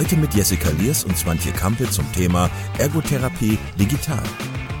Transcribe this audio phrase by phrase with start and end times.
[0.00, 4.22] Heute mit Jessica Liers und Swantje Kampe zum Thema Ergotherapie digital.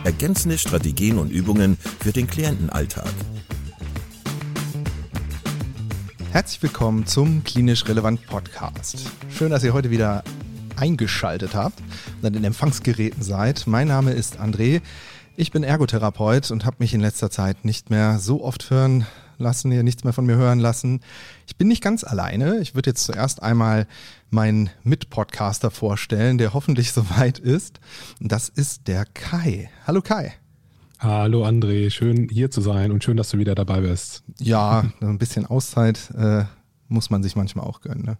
[0.02, 3.10] Ergänzende Strategien und Übungen für den Klientenalltag.
[6.32, 9.10] Herzlich willkommen zum Klinisch Relevant Podcast.
[9.28, 10.24] Schön, dass ihr heute wieder
[10.76, 11.78] eingeschaltet habt
[12.18, 13.66] und an den Empfangsgeräten seid.
[13.66, 14.80] Mein Name ist André.
[15.36, 19.06] Ich bin Ergotherapeut und habe mich in letzter Zeit nicht mehr so oft hören
[19.40, 21.00] lassen, hier nichts mehr von mir hören lassen.
[21.46, 22.60] Ich bin nicht ganz alleine.
[22.60, 23.86] Ich würde jetzt zuerst einmal
[24.30, 27.80] meinen Mitpodcaster vorstellen, der hoffentlich soweit ist.
[28.20, 29.70] Das ist der Kai.
[29.86, 30.34] Hallo Kai.
[30.98, 34.22] Hallo André, schön hier zu sein und schön, dass du wieder dabei bist.
[34.38, 36.44] Ja, ein bisschen Auszeit äh,
[36.88, 38.04] muss man sich manchmal auch gönnen.
[38.04, 38.18] Ne?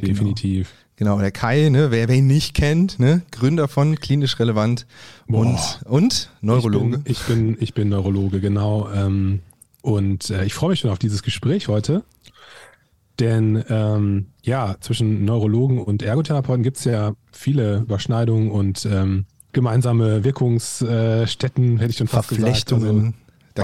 [0.00, 0.72] Definitiv.
[0.96, 1.16] Genau.
[1.16, 4.86] genau, der Kai, ne, wer, wer ihn nicht kennt, ne, Gründer von Klinisch Relevant
[5.26, 7.02] und, und Neurologe.
[7.04, 8.88] Ich bin, ich bin, ich bin Neurologe, genau.
[8.90, 9.40] Ähm,
[9.84, 12.04] und äh, ich freue mich schon auf dieses Gespräch heute.
[13.20, 20.24] Denn ähm, ja, zwischen Neurologen und Ergotherapeuten gibt es ja viele Überschneidungen und ähm, gemeinsame
[20.24, 22.72] Wirkungsstätten, hätte ich schon fast gesagt.
[22.72, 23.12] Also,
[23.54, 23.62] da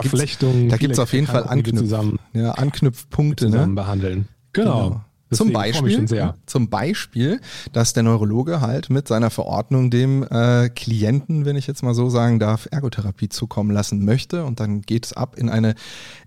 [0.77, 3.47] gibt es auf jeden Fall Anknüpf zusammen, ja, Anknüpfpunkte.
[3.47, 3.75] Zusammen ne?
[3.75, 4.29] behandeln.
[4.53, 4.89] Genau.
[4.89, 5.05] genau.
[5.33, 6.06] Zum Beispiel,
[6.47, 7.41] zum Beispiel,
[7.73, 12.11] dass der Neurologe halt mit seiner Verordnung dem äh, Klienten, wenn ich jetzt mal so
[12.11, 14.45] sagen darf, Ergotherapie zukommen lassen möchte.
[14.45, 15.77] Und dann geht es ab in eine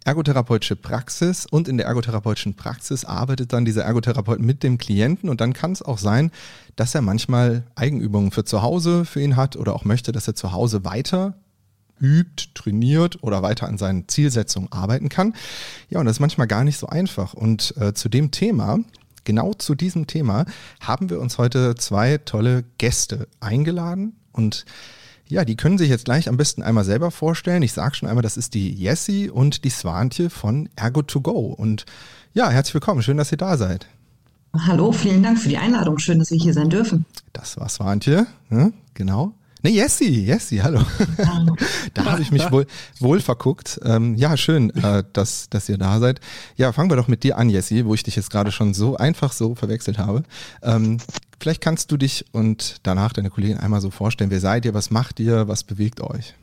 [0.05, 1.45] ergotherapeutische Praxis.
[1.45, 5.29] Und in der ergotherapeutischen Praxis arbeitet dann dieser Ergotherapeut mit dem Klienten.
[5.29, 6.31] Und dann kann es auch sein,
[6.75, 10.35] dass er manchmal Eigenübungen für zu Hause für ihn hat oder auch möchte, dass er
[10.35, 11.35] zu Hause weiter
[11.99, 15.33] übt, trainiert oder weiter an seinen Zielsetzungen arbeiten kann.
[15.89, 17.33] Ja, und das ist manchmal gar nicht so einfach.
[17.33, 18.79] Und äh, zu dem Thema,
[19.23, 20.45] genau zu diesem Thema,
[20.79, 24.65] haben wir uns heute zwei tolle Gäste eingeladen und
[25.27, 27.63] ja, die können sich jetzt gleich am besten einmal selber vorstellen.
[27.63, 31.53] Ich sage schon einmal, das ist die Jessie und die Swantje von Ergo2Go.
[31.53, 31.85] Und
[32.33, 33.01] ja, herzlich willkommen.
[33.01, 33.87] Schön, dass ihr da seid.
[34.55, 35.97] Hallo, vielen Dank für die Einladung.
[35.97, 37.05] Schön, dass wir hier sein dürfen.
[37.31, 38.73] Das war Swantje, ne?
[38.93, 39.33] genau.
[39.65, 40.81] Ne, Jessie, Jessie, hallo.
[41.93, 42.67] da habe ich mich wohl,
[42.99, 43.79] wohl verguckt.
[43.85, 46.19] Ähm, ja, schön, äh, dass, dass ihr da seid.
[46.57, 48.97] Ja, fangen wir doch mit dir an, Jessie, wo ich dich jetzt gerade schon so
[48.97, 50.23] einfach so verwechselt habe.
[50.63, 50.97] Ähm,
[51.39, 54.31] vielleicht kannst du dich und danach deine Kollegin einmal so vorstellen.
[54.31, 54.73] Wer seid ihr?
[54.73, 55.47] Was macht ihr?
[55.47, 56.35] Was bewegt euch?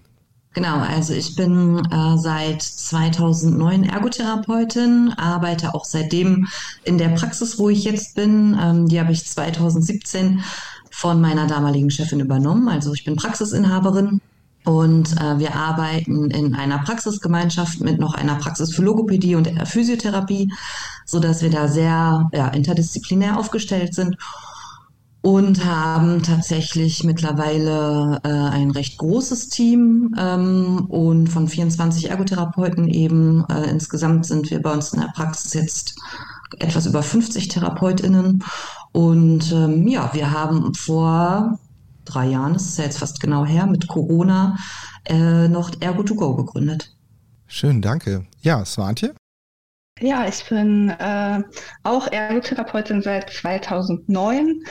[0.54, 6.48] Genau, also ich bin äh, seit 2009 Ergotherapeutin, arbeite auch seitdem
[6.84, 8.58] in der Praxis, wo ich jetzt bin.
[8.58, 10.42] Ähm, die habe ich 2017
[10.90, 12.68] von meiner damaligen Chefin übernommen.
[12.68, 14.20] Also ich bin Praxisinhaberin
[14.64, 20.52] und äh, wir arbeiten in einer Praxisgemeinschaft mit noch einer Praxis für Logopädie und Physiotherapie,
[21.06, 24.16] so dass wir da sehr ja, interdisziplinär aufgestellt sind
[25.22, 33.44] und haben tatsächlich mittlerweile äh, ein recht großes Team ähm, und von 24 Ergotherapeuten eben.
[33.50, 35.94] Äh, insgesamt sind wir bei uns in der Praxis jetzt
[36.58, 38.42] etwas über 50 Therapeutinnen
[38.92, 41.58] und ähm, ja, wir haben vor
[42.04, 44.56] drei Jahren, das ist ja jetzt fast genau her, mit Corona
[45.04, 46.96] äh, noch Ergo2Go gegründet.
[47.46, 48.26] Schön, danke.
[48.42, 49.14] Ja, Swantje?
[50.02, 51.42] Ja, ich bin äh,
[51.82, 54.62] auch Ergotherapeutin seit 2009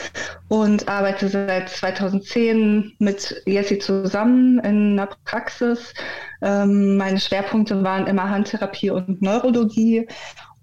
[0.48, 5.94] und arbeite seit 2010 mit Jessie zusammen in einer Praxis.
[6.42, 10.08] Ähm, meine Schwerpunkte waren immer Handtherapie und Neurologie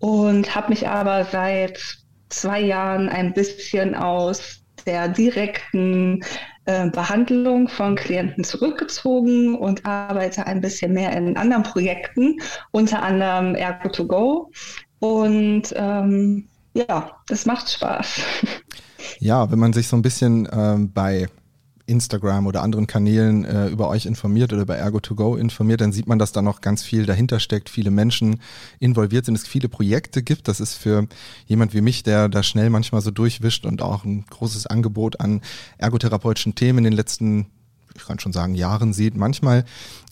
[0.01, 6.23] und habe mich aber seit zwei Jahren ein bisschen aus der direkten
[6.65, 12.39] äh, Behandlung von Klienten zurückgezogen und arbeite ein bisschen mehr in anderen Projekten,
[12.73, 14.47] unter anderem Ergo2Go.
[14.99, 18.21] Und ähm, ja, das macht Spaß.
[19.21, 21.29] Ja, wenn man sich so ein bisschen ähm, bei
[21.87, 26.19] Instagram oder anderen Kanälen äh, über euch informiert oder über Ergo2Go informiert, dann sieht man,
[26.19, 28.41] dass da noch ganz viel dahinter steckt, viele Menschen
[28.79, 30.49] involviert sind, es viele Projekte gibt.
[30.49, 31.07] Das ist für
[31.47, 35.41] jemand wie mich, der da schnell manchmal so durchwischt und auch ein großes Angebot an
[35.79, 37.47] ergotherapeutischen Themen in den letzten
[37.97, 39.65] ich kann schon sagen, Jahren sieht, manchmal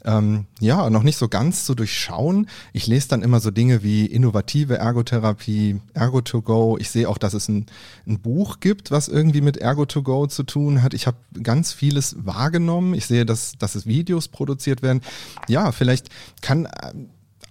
[0.04, 2.48] ähm, ja noch nicht so ganz zu durchschauen.
[2.72, 6.78] Ich lese dann immer so Dinge wie innovative Ergotherapie, Ergo2Go.
[6.78, 7.66] Ich sehe auch, dass es ein,
[8.06, 10.94] ein Buch gibt, was irgendwie mit Ergo2Go zu tun hat.
[10.94, 12.94] Ich habe ganz vieles wahrgenommen.
[12.94, 15.00] Ich sehe, dass, dass es Videos produziert werden.
[15.48, 16.08] Ja, vielleicht
[16.42, 16.68] kann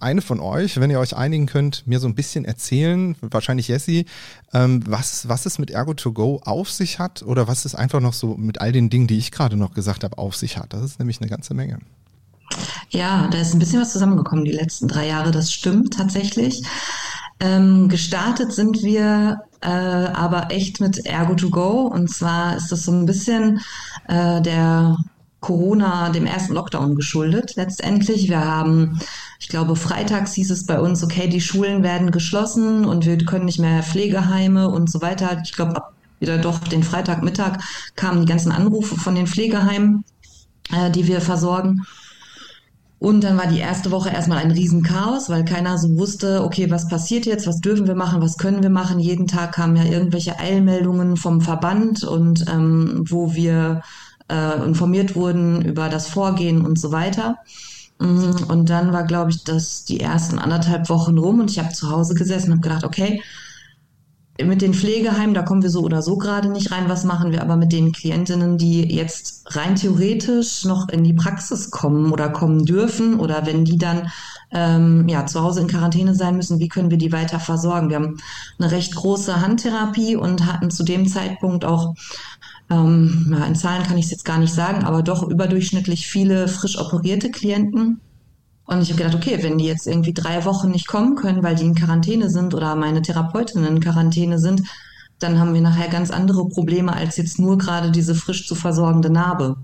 [0.04, 4.06] eine von euch, wenn ihr euch einigen könnt, mir so ein bisschen erzählen, wahrscheinlich Jessie,
[4.52, 8.36] ähm, was, was es mit Ergo2Go auf sich hat oder was es einfach noch so
[8.36, 10.72] mit all den Dingen, die ich gerade noch gesagt habe, auf sich hat.
[10.72, 11.78] Das ist nämlich eine ganze Menge.
[12.90, 16.62] Ja, da ist ein bisschen was zusammengekommen die letzten drei Jahre, das stimmt tatsächlich.
[17.40, 23.06] Ähm, gestartet sind wir äh, aber echt mit Ergo2Go und zwar ist das so ein
[23.06, 23.60] bisschen
[24.06, 24.96] äh, der
[25.44, 28.30] Corona, dem ersten Lockdown geschuldet letztendlich.
[28.30, 28.98] Wir haben,
[29.40, 33.44] ich glaube, freitags hieß es bei uns, okay, die Schulen werden geschlossen und wir können
[33.44, 35.40] nicht mehr Pflegeheime und so weiter.
[35.44, 35.82] Ich glaube,
[36.20, 37.58] wieder doch den Freitagmittag
[37.96, 40.04] kamen die ganzen Anrufe von den Pflegeheimen,
[40.72, 41.82] äh, die wir versorgen.
[42.98, 46.88] Und dann war die erste Woche erstmal ein Riesenchaos, weil keiner so wusste, okay, was
[46.88, 48.98] passiert jetzt, was dürfen wir machen, was können wir machen.
[48.98, 53.82] Jeden Tag kamen ja irgendwelche Eilmeldungen vom Verband und ähm, wo wir
[54.30, 57.36] äh, informiert wurden über das Vorgehen und so weiter.
[57.98, 61.70] Mm, und dann war, glaube ich, das die ersten anderthalb Wochen rum und ich habe
[61.70, 63.22] zu Hause gesessen und habe gedacht, okay,
[64.42, 66.88] mit den Pflegeheimen, da kommen wir so oder so gerade nicht rein.
[66.88, 71.70] Was machen wir aber mit den Klientinnen, die jetzt rein theoretisch noch in die Praxis
[71.70, 74.10] kommen oder kommen dürfen oder wenn die dann
[74.50, 77.90] ähm, ja, zu Hause in Quarantäne sein müssen, wie können wir die weiter versorgen?
[77.90, 78.16] Wir haben
[78.58, 81.94] eine recht große Handtherapie und hatten zu dem Zeitpunkt auch
[82.74, 86.48] ähm, ja, in Zahlen kann ich es jetzt gar nicht sagen, aber doch überdurchschnittlich viele
[86.48, 88.00] frisch operierte Klienten.
[88.66, 91.54] Und ich habe gedacht, okay, wenn die jetzt irgendwie drei Wochen nicht kommen können, weil
[91.54, 94.62] die in Quarantäne sind oder meine Therapeutinnen in Quarantäne sind,
[95.18, 99.10] dann haben wir nachher ganz andere Probleme als jetzt nur gerade diese frisch zu versorgende
[99.10, 99.56] Narbe.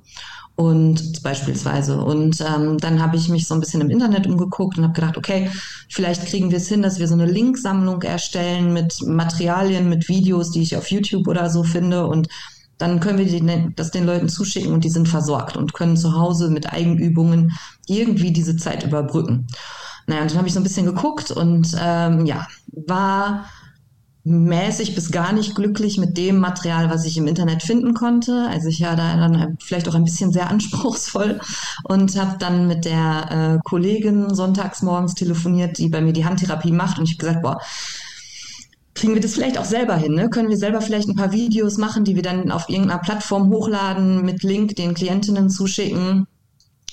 [0.56, 2.02] Und beispielsweise.
[2.02, 5.16] Und ähm, dann habe ich mich so ein bisschen im Internet umgeguckt und habe gedacht,
[5.16, 5.50] okay,
[5.88, 10.50] vielleicht kriegen wir es hin, dass wir so eine Linksammlung erstellen mit Materialien, mit Videos,
[10.50, 12.28] die ich auf YouTube oder so finde und
[12.80, 16.16] dann können wir die, das den Leuten zuschicken und die sind versorgt und können zu
[16.16, 17.52] Hause mit Eigenübungen
[17.86, 19.46] irgendwie diese Zeit überbrücken.
[20.06, 23.44] Naja, und dann habe ich so ein bisschen geguckt und ähm, ja, war
[24.24, 28.48] mäßig bis gar nicht glücklich mit dem Material, was ich im Internet finden konnte.
[28.50, 31.40] Also ich war da dann vielleicht auch ein bisschen sehr anspruchsvoll
[31.84, 36.72] und habe dann mit der äh, Kollegin sonntags morgens telefoniert, die bei mir die Handtherapie
[36.72, 37.60] macht und ich habe gesagt, boah,
[39.00, 40.14] kriegen wir das vielleicht auch selber hin.
[40.14, 40.28] Ne?
[40.28, 44.24] Können wir selber vielleicht ein paar Videos machen, die wir dann auf irgendeiner Plattform hochladen,
[44.26, 46.26] mit Link den Klientinnen zuschicken,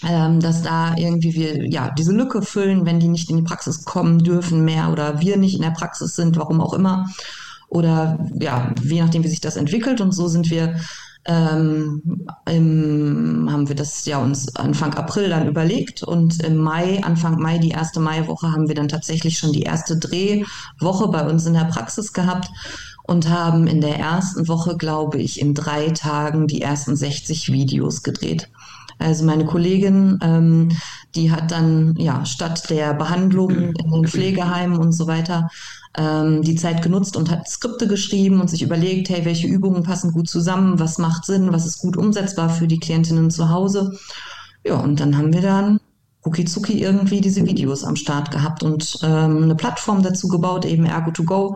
[0.07, 3.83] ähm, dass da irgendwie wir ja diese Lücke füllen, wenn die nicht in die Praxis
[3.83, 7.09] kommen dürfen mehr oder wir nicht in der Praxis sind, warum auch immer.
[7.67, 9.99] Oder ja, je nachdem, wie sich das entwickelt.
[9.99, 10.79] Und so sind wir
[11.27, 12.01] ähm,
[12.45, 17.57] im, haben wir das ja uns Anfang April dann überlegt und im Mai, Anfang Mai,
[17.57, 21.65] die erste Maiwoche, haben wir dann tatsächlich schon die erste Drehwoche bei uns in der
[21.65, 22.49] Praxis gehabt
[23.03, 28.03] und haben in der ersten Woche, glaube ich, in drei Tagen die ersten 60 Videos
[28.03, 28.49] gedreht.
[28.99, 30.69] Also meine Kollegin, ähm,
[31.15, 35.49] die hat dann ja statt der Behandlung in den Pflegeheimen und so weiter
[35.97, 40.11] ähm, die Zeit genutzt und hat Skripte geschrieben und sich überlegt, hey, welche Übungen passen
[40.11, 43.97] gut zusammen, was macht Sinn, was ist gut umsetzbar für die Klientinnen zu Hause.
[44.63, 45.79] Ja, und dann haben wir dann
[46.25, 51.55] rucki irgendwie diese Videos am Start gehabt und ähm, eine Plattform dazu gebaut, eben Ergo2Go,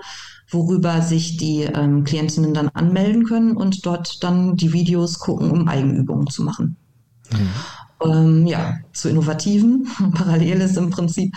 [0.50, 5.68] worüber sich die ähm, Klientinnen dann anmelden können und dort dann die Videos gucken, um
[5.68, 6.78] Eigenübungen zu machen.
[7.32, 7.50] Mhm.
[8.04, 9.88] Ähm, ja, zu Innovativen.
[10.14, 11.34] Parallel ist im Prinzip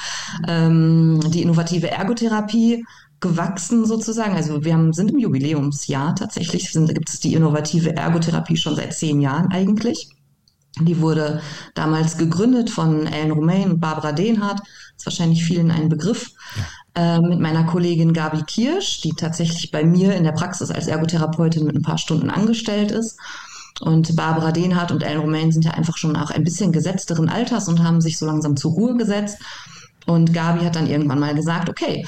[0.49, 2.84] ähm, die innovative Ergotherapie
[3.20, 4.34] gewachsen sozusagen.
[4.34, 9.20] Also wir haben, sind im Jubiläumsjahr tatsächlich, gibt es die innovative Ergotherapie schon seit zehn
[9.20, 10.08] Jahren eigentlich.
[10.81, 11.41] Die wurde
[11.74, 14.60] damals gegründet von Ellen Romain und Barbara Dehnhardt.
[14.96, 16.32] Ist wahrscheinlich vielen ein Begriff.
[16.56, 16.65] Ja.
[17.17, 21.65] Äh, mit meiner Kollegin Gabi Kirsch, die tatsächlich bei mir in der Praxis als Ergotherapeutin
[21.65, 23.19] mit ein paar Stunden angestellt ist.
[23.81, 27.69] Und Barbara Dehnhardt und Ellen Romain sind ja einfach schon auch ein bisschen gesetzteren Alters
[27.69, 29.38] und haben sich so langsam zur Ruhe gesetzt.
[30.06, 32.04] Und Gabi hat dann irgendwann mal gesagt, okay,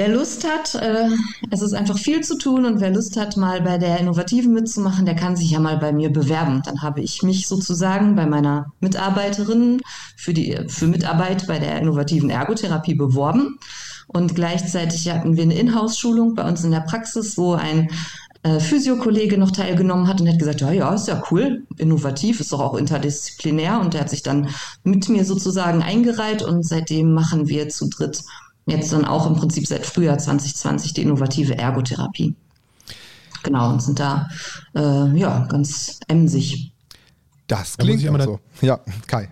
[0.00, 1.08] wer Lust hat, äh,
[1.50, 5.04] es ist einfach viel zu tun und wer Lust hat, mal bei der Innovativen mitzumachen,
[5.04, 6.62] der kann sich ja mal bei mir bewerben.
[6.64, 9.80] Dann habe ich mich sozusagen bei meiner Mitarbeiterin
[10.16, 13.58] für die für Mitarbeit bei der innovativen Ergotherapie beworben.
[14.06, 17.90] Und gleichzeitig hatten wir eine Inhouse-Schulung bei uns in der Praxis, wo ein
[18.42, 22.60] Physiokollege noch teilgenommen hat und hat gesagt, ja, ja, ist ja cool, innovativ, ist doch
[22.60, 24.48] auch interdisziplinär und der hat sich dann
[24.82, 28.22] mit mir sozusagen eingereiht und seitdem machen wir zu dritt
[28.66, 32.34] jetzt dann auch im Prinzip seit Frühjahr 2020 die innovative Ergotherapie.
[33.42, 34.28] Genau, und sind da
[34.74, 36.72] äh, ja ganz emsig.
[37.46, 38.40] Das klingt da so.
[38.60, 39.28] Ja, Kai.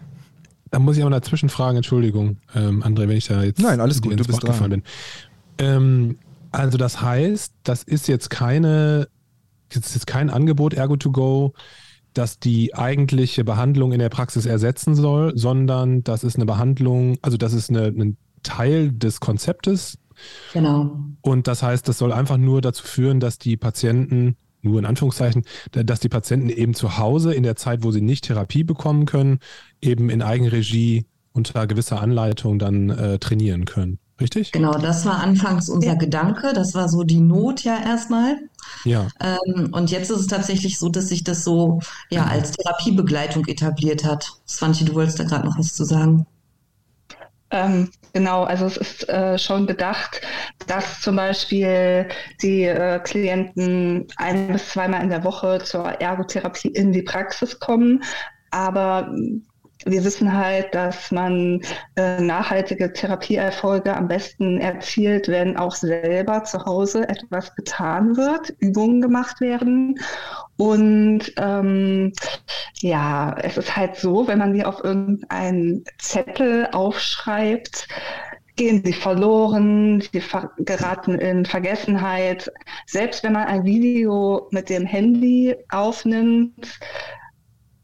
[0.71, 4.03] Da muss ich aber dazwischen fragen, Entschuldigung, ähm, André, wenn ich da jetzt Nein, alles
[4.03, 4.71] gut, du bist dran.
[4.71, 4.83] bin.
[5.59, 6.19] Ähm,
[6.51, 9.09] also das heißt, das ist jetzt keine,
[9.69, 11.53] das ist jetzt kein Angebot Ergo2Go,
[12.15, 17.37] dass die eigentliche Behandlung in der Praxis ersetzen soll, sondern das ist eine Behandlung, also
[17.37, 19.99] das ist eine, ein Teil des Konzeptes.
[20.53, 20.99] Genau.
[21.21, 25.45] Und das heißt, das soll einfach nur dazu führen, dass die Patienten, nur in Anführungszeichen,
[25.71, 29.39] dass die Patienten eben zu Hause in der Zeit, wo sie nicht Therapie bekommen können,
[29.81, 34.01] eben in Eigenregie unter gewisser Anleitung dann äh, trainieren können.
[34.21, 34.51] Richtig?
[34.51, 36.53] Genau, das war anfangs unser Gedanke.
[36.53, 38.37] Das war so die Not ja erstmal.
[38.85, 39.09] Ja.
[39.21, 44.05] Ähm, und jetzt ist es tatsächlich so, dass sich das so ja als Therapiebegleitung etabliert
[44.05, 44.29] hat.
[44.47, 46.27] Svanti, du wolltest da gerade noch was zu sagen.
[47.51, 50.21] Ähm, genau, also es ist äh, schon bedacht,
[50.67, 52.09] dass zum Beispiel
[52.43, 58.03] die äh, Klienten ein bis zweimal in der Woche zur Ergotherapie in die Praxis kommen.
[58.51, 59.15] Aber
[59.91, 61.61] wir wissen halt, dass man
[61.97, 69.01] äh, nachhaltige Therapieerfolge am besten erzielt, wenn auch selber zu Hause etwas getan wird, Übungen
[69.01, 69.99] gemacht werden.
[70.57, 72.13] Und ähm,
[72.81, 77.89] ja, es ist halt so, wenn man die auf irgendeinen Zettel aufschreibt,
[78.57, 80.23] gehen sie verloren, sie
[80.59, 82.53] geraten in Vergessenheit.
[82.87, 86.79] Selbst wenn man ein Video mit dem Handy aufnimmt,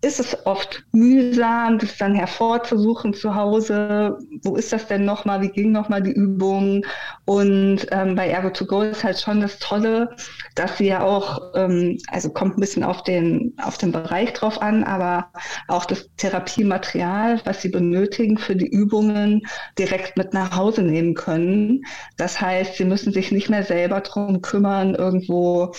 [0.05, 4.19] ist es oft mühsam, das dann hervorzusuchen zu Hause.
[4.43, 5.41] Wo ist das denn nochmal?
[5.41, 6.85] Wie ging nochmal die Übung?
[7.25, 10.15] Und ähm, bei Ergo2Go ist halt schon das Tolle,
[10.55, 14.61] dass sie ja auch, ähm, also kommt ein bisschen auf den, auf den Bereich drauf
[14.61, 15.31] an, aber
[15.69, 19.41] auch das Therapiematerial, was sie benötigen für die Übungen,
[19.79, 21.83] direkt mit nach Hause nehmen können.
[22.19, 25.73] Das heißt, sie müssen sich nicht mehr selber drum kümmern, irgendwo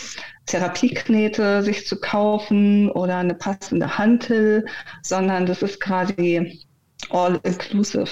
[0.46, 4.66] Therapieknete sich zu kaufen oder eine passende Hantel,
[5.02, 6.62] sondern das ist quasi
[7.10, 8.08] all inclusive.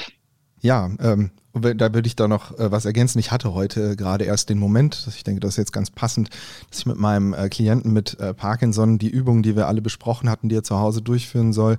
[0.61, 3.19] Ja, ähm, da würde ich da noch äh, was ergänzen.
[3.19, 6.29] Ich hatte heute gerade erst den Moment, ich denke, das ist jetzt ganz passend,
[6.69, 10.29] dass ich mit meinem äh, Klienten mit äh, Parkinson die Übungen, die wir alle besprochen
[10.29, 11.77] hatten, die er zu Hause durchführen soll,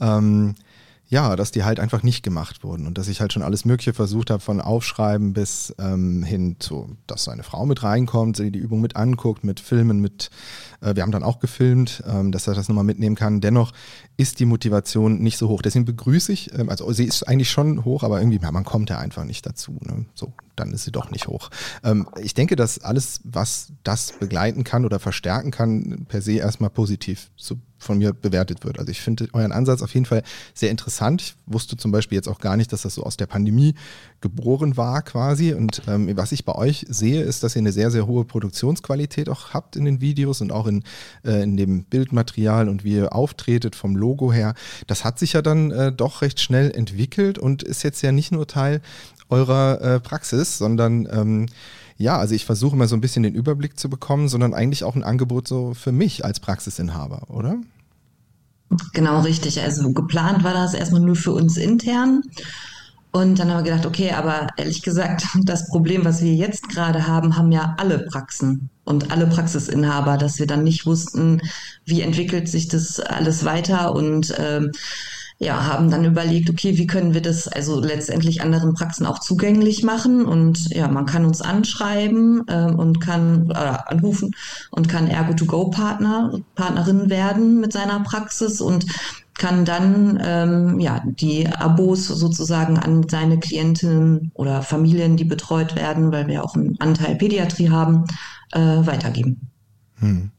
[0.00, 0.56] ähm,
[1.14, 3.94] ja, dass die halt einfach nicht gemacht wurden und dass ich halt schon alles Mögliche
[3.94, 8.58] versucht habe, von Aufschreiben bis ähm, hin zu, dass seine Frau mit reinkommt, sie die
[8.58, 10.30] Übung mit anguckt, mit Filmen, mit,
[10.80, 13.40] äh, wir haben dann auch gefilmt, ähm, dass er das nochmal mitnehmen kann.
[13.40, 13.70] Dennoch
[14.16, 15.62] ist die Motivation nicht so hoch.
[15.62, 18.90] Deswegen begrüße ich, ähm, also sie ist eigentlich schon hoch, aber irgendwie, ja, man kommt
[18.90, 19.78] ja einfach nicht dazu.
[19.82, 20.06] Ne?
[20.14, 21.48] So, dann ist sie doch nicht hoch.
[21.84, 26.70] Ähm, ich denke, dass alles, was das begleiten kann oder verstärken kann, per se erstmal
[26.70, 28.78] positiv zu von mir bewertet wird.
[28.78, 30.22] Also ich finde euren Ansatz auf jeden Fall
[30.54, 31.22] sehr interessant.
[31.22, 33.74] Ich wusste zum Beispiel jetzt auch gar nicht, dass das so aus der Pandemie
[34.20, 35.52] geboren war quasi.
[35.52, 39.28] Und ähm, was ich bei euch sehe, ist, dass ihr eine sehr, sehr hohe Produktionsqualität
[39.28, 40.82] auch habt in den Videos und auch in,
[41.24, 44.54] äh, in dem Bildmaterial und wie ihr auftretet vom Logo her.
[44.86, 48.32] Das hat sich ja dann äh, doch recht schnell entwickelt und ist jetzt ja nicht
[48.32, 48.80] nur Teil
[49.28, 51.46] eurer äh, Praxis, sondern ähm,
[51.96, 54.96] ja, also ich versuche mal so ein bisschen den Überblick zu bekommen, sondern eigentlich auch
[54.96, 57.56] ein Angebot so für mich als Praxisinhaber, oder?
[58.92, 59.60] Genau, richtig.
[59.60, 62.22] Also geplant war das erstmal nur für uns intern.
[63.12, 67.06] Und dann haben wir gedacht, okay, aber ehrlich gesagt, das Problem, was wir jetzt gerade
[67.06, 71.40] haben, haben ja alle Praxen und alle Praxisinhaber, dass wir dann nicht wussten,
[71.84, 74.72] wie entwickelt sich das alles weiter und ähm,
[75.44, 79.82] ja, haben dann überlegt, okay, wie können wir das also letztendlich anderen Praxen auch zugänglich
[79.82, 80.24] machen?
[80.24, 84.34] Und ja, man kann uns anschreiben äh, und kann äh, anrufen
[84.70, 88.86] und kann Ergo-to-Go-Partner, Partnerin werden mit seiner Praxis und
[89.34, 96.12] kann dann ähm, ja die Abos sozusagen an seine Klientinnen oder Familien, die betreut werden,
[96.12, 98.04] weil wir auch einen Anteil Pädiatrie haben,
[98.52, 99.50] äh, weitergeben.
[99.98, 100.30] Hm.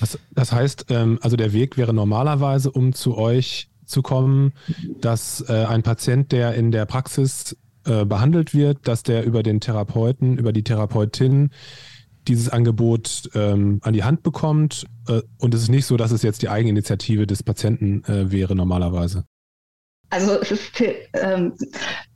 [0.00, 4.52] Das, das heißt, ähm, also der Weg wäre normalerweise, um zu euch zu kommen,
[5.00, 9.60] dass äh, ein Patient, der in der Praxis äh, behandelt wird, dass der über den
[9.60, 11.50] Therapeuten, über die Therapeutin
[12.28, 14.86] dieses Angebot ähm, an die Hand bekommt.
[15.08, 18.54] Äh, und es ist nicht so, dass es jetzt die Eigeninitiative des Patienten äh, wäre
[18.54, 19.24] normalerweise.
[20.10, 20.80] Also es ist
[21.14, 21.54] ähm,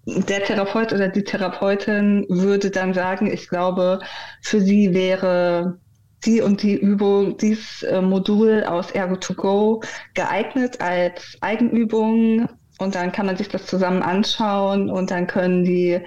[0.05, 4.01] der Therapeut oder die Therapeutin würde dann sagen, ich glaube,
[4.43, 5.81] für sie wäre
[6.25, 13.27] die und die Übung, dieses äh, Modul aus Ergo2Go geeignet als Eigenübung und dann kann
[13.27, 16.01] man sich das zusammen anschauen und dann können die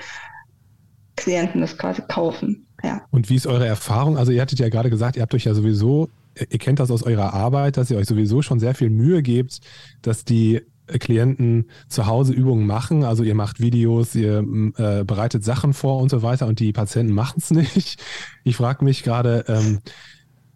[1.16, 2.68] Klienten das quasi kaufen.
[2.84, 3.01] Ja.
[3.12, 4.18] Und wie ist eure Erfahrung?
[4.18, 7.04] Also ihr hattet ja gerade gesagt, ihr habt euch ja sowieso, ihr kennt das aus
[7.04, 9.60] eurer Arbeit, dass ihr euch sowieso schon sehr viel Mühe gebt,
[10.01, 10.62] dass die
[10.98, 13.03] Klienten zu Hause Übungen machen.
[13.03, 14.39] Also ihr macht Videos, ihr
[14.77, 18.01] äh, bereitet Sachen vor und so weiter und die Patienten machen es nicht.
[18.43, 19.79] Ich frage mich gerade, ähm,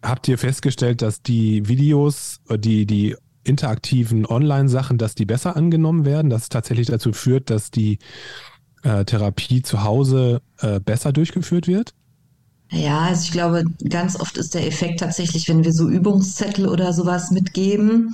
[0.02, 6.04] habt ihr festgestellt, dass die Videos, äh, die, die interaktiven Online-Sachen, dass die besser angenommen
[6.04, 7.98] werden, dass es tatsächlich dazu führt, dass die
[8.82, 11.94] äh, Therapie zu Hause äh, besser durchgeführt wird?
[12.70, 16.92] Ja, also ich glaube, ganz oft ist der Effekt tatsächlich, wenn wir so Übungszettel oder
[16.92, 18.12] sowas mitgeben,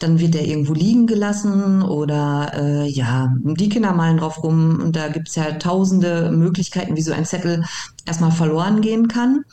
[0.00, 4.96] dann wird der irgendwo liegen gelassen oder äh, ja, die Kinder malen drauf rum und
[4.96, 7.64] da gibt's ja tausende Möglichkeiten, wie so ein Zettel
[8.04, 9.44] erstmal verloren gehen kann.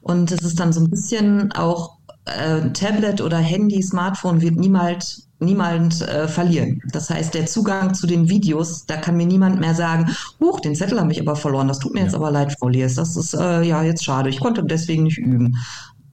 [0.00, 5.25] Und es ist dann so ein bisschen auch äh, Tablet oder Handy, Smartphone wird niemals
[5.38, 6.82] niemand äh, verlieren.
[6.92, 10.74] Das heißt, der Zugang zu den Videos, da kann mir niemand mehr sagen, huch, den
[10.74, 12.06] Zettel habe ich aber verloren, das tut mir ja.
[12.06, 15.18] jetzt aber leid, Frau Liers, das ist äh, ja jetzt schade, ich konnte deswegen nicht
[15.18, 15.56] üben.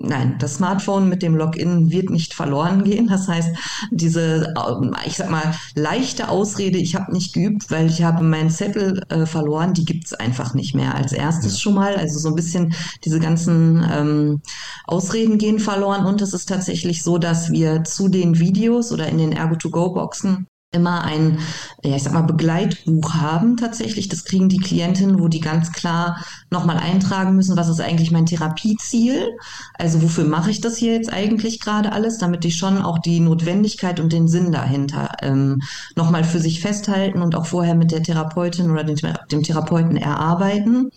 [0.05, 3.07] Nein, das Smartphone mit dem Login wird nicht verloren gehen.
[3.07, 3.55] Das heißt,
[3.89, 8.49] diese, ähm, ich sag mal, leichte Ausrede, ich habe nicht geübt, weil ich habe meinen
[8.49, 10.93] Zettel äh, verloren, die gibt's einfach nicht mehr.
[10.93, 14.41] Als erstes schon mal, also so ein bisschen diese ganzen ähm,
[14.87, 16.05] Ausreden gehen verloren.
[16.05, 21.03] Und es ist tatsächlich so, dass wir zu den Videos oder in den Ergo-to-Go-Boxen immer
[21.03, 21.39] ein,
[21.83, 24.09] ja, ich sag mal, Begleitbuch haben tatsächlich.
[24.09, 28.25] Das kriegen die Klientinnen, wo die ganz klar nochmal eintragen müssen, was ist eigentlich mein
[28.25, 29.37] Therapieziel?
[29.75, 33.19] Also wofür mache ich das hier jetzt eigentlich gerade alles, damit die schon auch die
[33.19, 35.61] Notwendigkeit und den Sinn dahinter ähm,
[35.95, 38.97] nochmal für sich festhalten und auch vorher mit der Therapeutin oder dem,
[39.31, 40.91] dem Therapeuten erarbeiten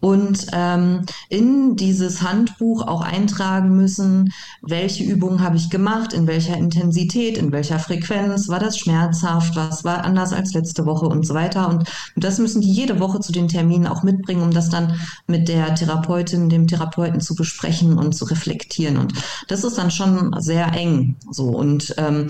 [0.00, 6.56] und ähm, in dieses Handbuch auch eintragen müssen, welche Übungen habe ich gemacht, in welcher
[6.56, 11.34] Intensität, in welcher Frequenz, war das schmerzhaft, was war anders als letzte Woche und so
[11.34, 11.68] weiter.
[11.68, 15.48] Und das müssen die jede Woche zu den Terminen auch mitbringen, um das dann mit
[15.48, 18.98] der Therapeutin, dem Therapeuten zu besprechen und zu reflektieren.
[18.98, 19.14] Und
[19.48, 21.48] das ist dann schon sehr eng so.
[21.48, 22.28] Und ähm,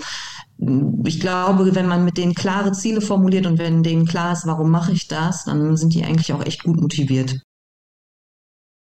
[1.05, 4.71] ich glaube, wenn man mit denen klare Ziele formuliert und wenn denen klar ist, warum
[4.71, 7.41] mache ich das, dann sind die eigentlich auch echt gut motiviert.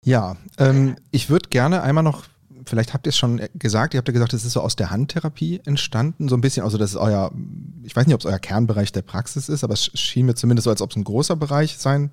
[0.04, 2.25] Ja, ähm, ich würde gerne einmal noch,
[2.66, 4.90] vielleicht habt ihr es schon gesagt, ihr habt ja gesagt, es ist so aus der
[4.90, 7.32] Handtherapie entstanden, so ein bisschen, also das ist euer,
[7.82, 10.64] ich weiß nicht, ob es euer Kernbereich der Praxis ist, aber es schien mir zumindest
[10.64, 12.11] so, als ob es ein großer Bereich sein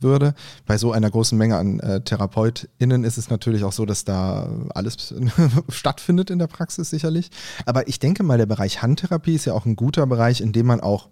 [0.00, 0.34] würde.
[0.66, 4.48] Bei so einer großen Menge an äh, TherapeutInnen ist es natürlich auch so, dass da
[4.74, 5.14] alles
[5.68, 7.30] stattfindet in der Praxis sicherlich.
[7.66, 10.66] Aber ich denke mal, der Bereich Handtherapie ist ja auch ein guter Bereich, in dem
[10.66, 11.08] man auch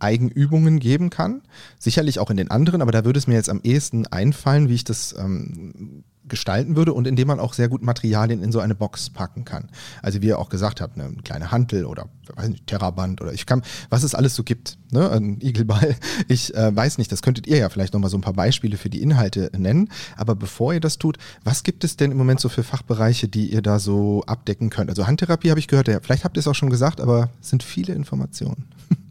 [0.00, 1.42] Eigenübungen geben kann.
[1.78, 4.74] Sicherlich auch in den anderen, aber da würde es mir jetzt am ehesten einfallen, wie
[4.74, 8.74] ich das ähm, gestalten würde und indem man auch sehr gut Materialien in so eine
[8.74, 9.68] Box packen kann.
[10.00, 13.44] Also wie ihr auch gesagt habt, eine kleine Hantel oder weiß nicht, Terraband oder ich
[13.44, 15.10] kann, was es alles so gibt, ne?
[15.10, 15.96] ein Igelball.
[16.28, 18.88] Ich äh, weiß nicht, das könntet ihr ja vielleicht nochmal so ein paar Beispiele für
[18.88, 19.88] die Inhalte nennen.
[20.16, 23.52] Aber bevor ihr das tut, was gibt es denn im Moment so für Fachbereiche, die
[23.52, 24.90] ihr da so abdecken könnt?
[24.90, 27.50] Also Handtherapie habe ich gehört, ja, vielleicht habt ihr es auch schon gesagt, aber es
[27.50, 28.68] sind viele Informationen.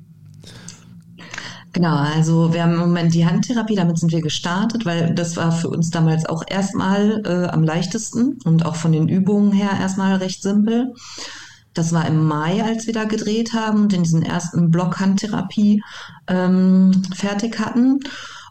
[1.71, 5.51] Genau, also wir haben im Moment die Handtherapie, damit sind wir gestartet, weil das war
[5.51, 10.15] für uns damals auch erstmal äh, am leichtesten und auch von den Übungen her erstmal
[10.15, 10.93] recht simpel.
[11.75, 15.83] Das war im Mai, als wir da gedreht haben und in diesen ersten Block Handtherapie
[16.27, 17.99] ähm, fertig hatten.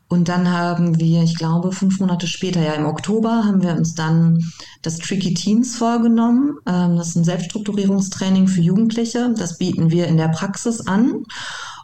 [0.08, 3.94] Und dann haben wir, ich glaube, fünf Monate später, ja im Oktober, haben wir uns
[3.94, 4.42] dann
[4.80, 6.56] das Tricky Teens vorgenommen.
[6.66, 9.34] Ähm, das ist ein Selbststrukturierungstraining für Jugendliche.
[9.36, 11.24] Das bieten wir in der Praxis an.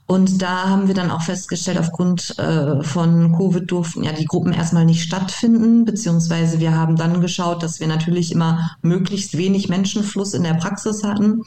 [0.06, 4.52] Und da haben wir dann auch festgestellt, aufgrund äh, von Covid durften ja die Gruppen
[4.52, 10.34] erstmal nicht stattfinden, beziehungsweise wir haben dann geschaut, dass wir natürlich immer möglichst wenig Menschenfluss
[10.34, 11.42] in der Praxis hatten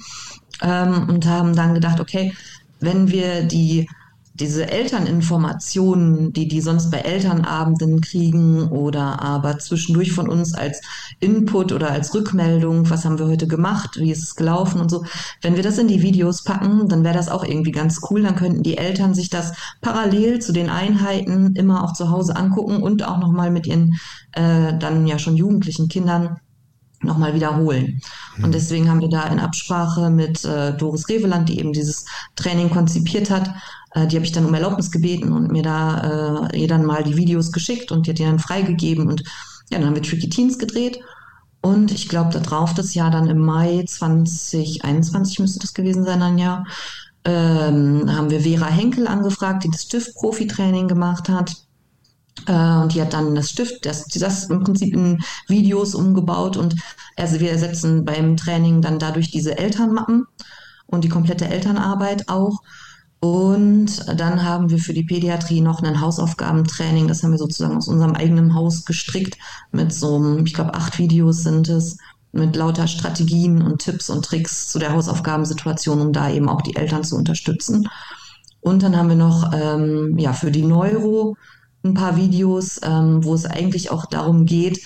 [0.62, 2.34] ähm, und haben dann gedacht, okay,
[2.80, 3.88] wenn wir die
[4.40, 10.82] diese Elterninformationen, die die sonst bei Elternabenden kriegen oder aber zwischendurch von uns als
[11.20, 15.06] Input oder als Rückmeldung, was haben wir heute gemacht, wie ist es gelaufen und so,
[15.42, 18.22] wenn wir das in die Videos packen, dann wäre das auch irgendwie ganz cool.
[18.22, 22.82] Dann könnten die Eltern sich das parallel zu den Einheiten immer auch zu Hause angucken
[22.82, 23.96] und auch nochmal mit ihren
[24.34, 26.38] äh, dann ja schon jugendlichen Kindern
[27.02, 28.02] nochmal wiederholen.
[28.38, 28.44] Mhm.
[28.44, 32.70] Und deswegen haben wir da in Absprache mit äh, Doris Reveland, die eben dieses Training
[32.70, 33.54] konzipiert hat,
[34.06, 37.18] die habe ich dann um Erlaubnis gebeten und mir da äh, ihr dann mal die
[37.18, 39.24] Videos geschickt und die hat die dann freigegeben und
[39.70, 41.00] ja, dann haben wir Tricky Teens gedreht
[41.62, 46.22] und ich glaube, da drauf das Jahr dann im Mai 2021 müsste das gewesen sein,
[46.22, 46.66] ein Jahr,
[47.26, 51.56] ähm, haben wir Vera Henkel angefragt, die das Stift-Profi-Training gemacht hat.
[52.46, 56.76] Äh, und die hat dann das Stift, das, das im Prinzip in Videos umgebaut und
[57.18, 60.26] also wir ersetzen beim Training dann dadurch diese Elternmappen
[60.86, 62.62] und die komplette Elternarbeit auch.
[63.20, 67.08] Und dann haben wir für die Pädiatrie noch ein Hausaufgabentraining.
[67.08, 69.38] Das haben wir sozusagen aus unserem eigenen Haus gestrickt
[69.72, 71.98] mit so, ich glaube, acht Videos sind es,
[72.32, 76.76] mit lauter Strategien und Tipps und Tricks zu der Hausaufgabensituation, um da eben auch die
[76.76, 77.90] Eltern zu unterstützen.
[78.62, 81.36] Und dann haben wir noch ähm, ja, für die Neuro
[81.84, 84.80] ein paar Videos, ähm, wo es eigentlich auch darum geht,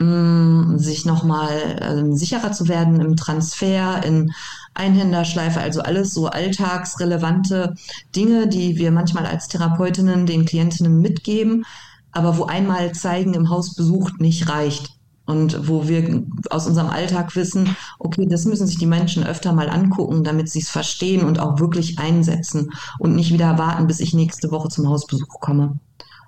[0.00, 4.32] mh, sich nochmal ähm, sicherer zu werden im Transfer, in
[4.74, 7.74] Einhänderschleife, also alles so alltagsrelevante
[8.16, 11.64] Dinge, die wir manchmal als Therapeutinnen den Klientinnen mitgeben,
[12.12, 14.96] aber wo einmal zeigen im Hausbesuch nicht reicht.
[15.26, 19.70] Und wo wir aus unserem Alltag wissen, okay, das müssen sich die Menschen öfter mal
[19.70, 24.12] angucken, damit sie es verstehen und auch wirklich einsetzen und nicht wieder warten, bis ich
[24.12, 25.78] nächste Woche zum Hausbesuch komme.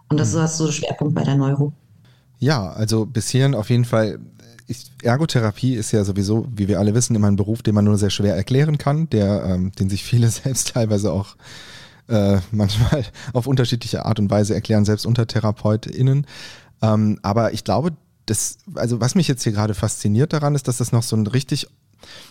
[0.08, 0.42] Und das mhm.
[0.42, 1.72] ist so der Schwerpunkt bei der Neuro.
[2.42, 4.18] Ja, also bis hierhin auf jeden Fall
[4.66, 7.98] ich, Ergotherapie ist ja sowieso, wie wir alle wissen, immer ein Beruf, den man nur
[7.98, 11.36] sehr schwer erklären kann, der, ähm, den sich viele selbst teilweise auch
[12.08, 16.26] äh, manchmal auf unterschiedliche Art und Weise erklären, selbst unter TherapeutInnen.
[16.82, 17.92] Ähm, aber ich glaube,
[18.26, 21.28] das, also was mich jetzt hier gerade fasziniert daran ist, dass das noch so ein
[21.28, 21.68] richtig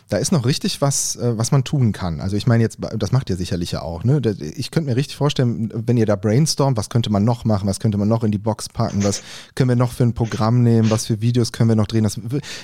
[0.09, 2.19] da ist noch richtig was, äh, was man tun kann.
[2.19, 4.03] Also ich meine jetzt, das macht ihr sicherlich ja auch.
[4.03, 4.21] Ne?
[4.55, 7.79] Ich könnte mir richtig vorstellen, wenn ihr da brainstormt, was könnte man noch machen, was
[7.79, 9.21] könnte man noch in die Box packen, was
[9.55, 12.03] können wir noch für ein Programm nehmen, was für Videos können wir noch drehen.
[12.03, 12.19] Das,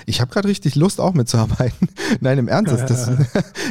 [0.05, 1.89] ich habe gerade richtig Lust, auch mitzuarbeiten.
[2.19, 3.11] Nein, im Ernst, das,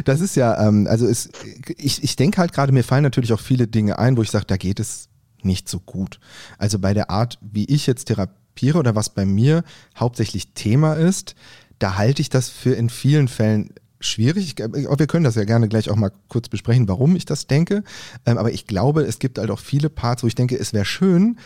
[0.05, 1.31] das, ist ja, ähm, also ist,
[1.77, 4.47] ich, ich denke halt gerade, mir fallen natürlich auch viele Dinge ein, wo ich sage,
[4.47, 5.09] da geht es
[5.43, 6.19] nicht so gut.
[6.59, 9.65] Also bei der Art, wie ich jetzt therapiere oder was bei mir
[9.97, 11.35] hauptsächlich Thema ist,
[11.79, 14.57] da halte ich das für in vielen Fällen schwierig.
[14.59, 17.83] Wir können das ja gerne gleich auch mal kurz besprechen, warum ich das denke.
[18.25, 20.85] Ähm, aber ich glaube, es gibt halt auch viele Parts, wo ich denke, es wäre
[20.85, 21.39] schön,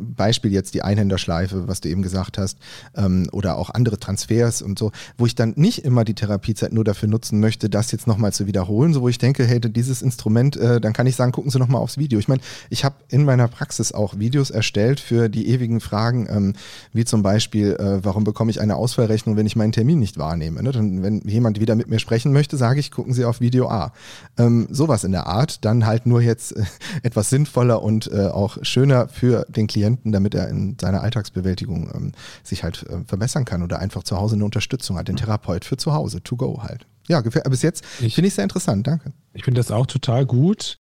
[0.00, 2.58] Beispiel jetzt die Einhänderschleife, was du eben gesagt hast,
[2.96, 6.84] ähm, oder auch andere Transfers und so, wo ich dann nicht immer die Therapiezeit nur
[6.84, 10.56] dafür nutzen möchte, das jetzt nochmal zu wiederholen, so wo ich denke, hey, dieses Instrument,
[10.56, 12.18] äh, dann kann ich sagen, gucken Sie nochmal aufs Video.
[12.18, 16.52] Ich meine, ich habe in meiner Praxis auch Videos erstellt für die ewigen Fragen, ähm,
[16.92, 20.62] wie zum Beispiel, äh, warum bekomme ich eine Ausfallrechnung, wenn ich meinen Termin nicht wahrnehme?
[20.62, 20.72] Ne?
[20.72, 23.92] Dann, wenn jemand wieder mit mir sprechen möchte, sage ich, gucken Sie auf Video A.
[24.38, 26.64] Ähm, sowas in der Art, dann halt nur jetzt äh,
[27.02, 32.12] etwas sinnvoller und äh, auch schöner für den Klienten, damit er in seiner Alltagsbewältigung ähm,
[32.42, 35.76] sich halt äh, verbessern kann oder einfach zu Hause eine Unterstützung hat, den Therapeut für
[35.76, 36.86] zu Hause, to go halt.
[37.08, 39.12] Ja, bis jetzt finde ich sehr interessant, danke.
[39.34, 40.78] Ich finde das auch total gut,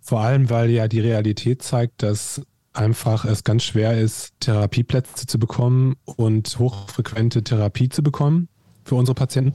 [0.00, 2.40] vor allem weil ja die Realität zeigt, dass
[2.72, 8.48] einfach es ganz schwer ist, Therapieplätze zu bekommen und hochfrequente Therapie zu bekommen
[8.84, 9.54] für unsere Patienten.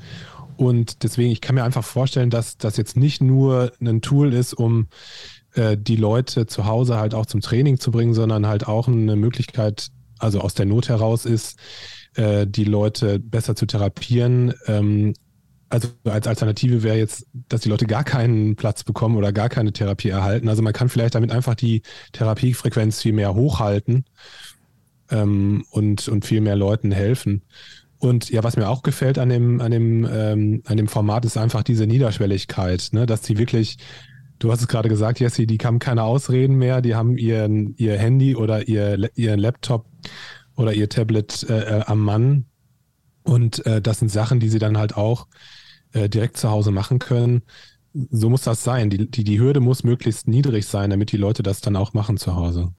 [0.57, 4.53] Und deswegen, ich kann mir einfach vorstellen, dass das jetzt nicht nur ein Tool ist,
[4.53, 4.87] um
[5.55, 9.15] äh, die Leute zu Hause halt auch zum Training zu bringen, sondern halt auch eine
[9.15, 9.89] Möglichkeit,
[10.19, 11.59] also aus der Not heraus ist,
[12.15, 14.53] äh, die Leute besser zu therapieren.
[14.67, 15.13] Ähm,
[15.69, 19.73] also als Alternative wäre jetzt, dass die Leute gar keinen Platz bekommen oder gar keine
[19.73, 20.47] Therapie erhalten.
[20.47, 24.05] Also man kann vielleicht damit einfach die Therapiefrequenz viel mehr hochhalten
[25.09, 27.41] ähm, und, und viel mehr Leuten helfen.
[27.97, 31.37] Und ja, was mir auch gefällt an dem, an dem, ähm, an dem Format ist
[31.37, 33.05] einfach diese Niederschwelligkeit, ne?
[33.05, 33.77] dass sie wirklich,
[34.43, 37.97] du hast es gerade gesagt, Jesse, die haben keine Ausreden mehr, die haben ihren, ihr
[37.97, 39.85] Handy oder ihr, ihren Laptop
[40.57, 42.45] oder ihr Tablet äh, äh, am Mann.
[43.23, 45.27] Und äh, das sind Sachen, die sie dann halt auch
[45.93, 47.43] äh, direkt zu Hause machen können.
[47.93, 48.89] So muss das sein.
[48.89, 52.17] Die, die, die Hürde muss möglichst niedrig sein, damit die Leute das dann auch machen
[52.17, 52.73] zu Hause.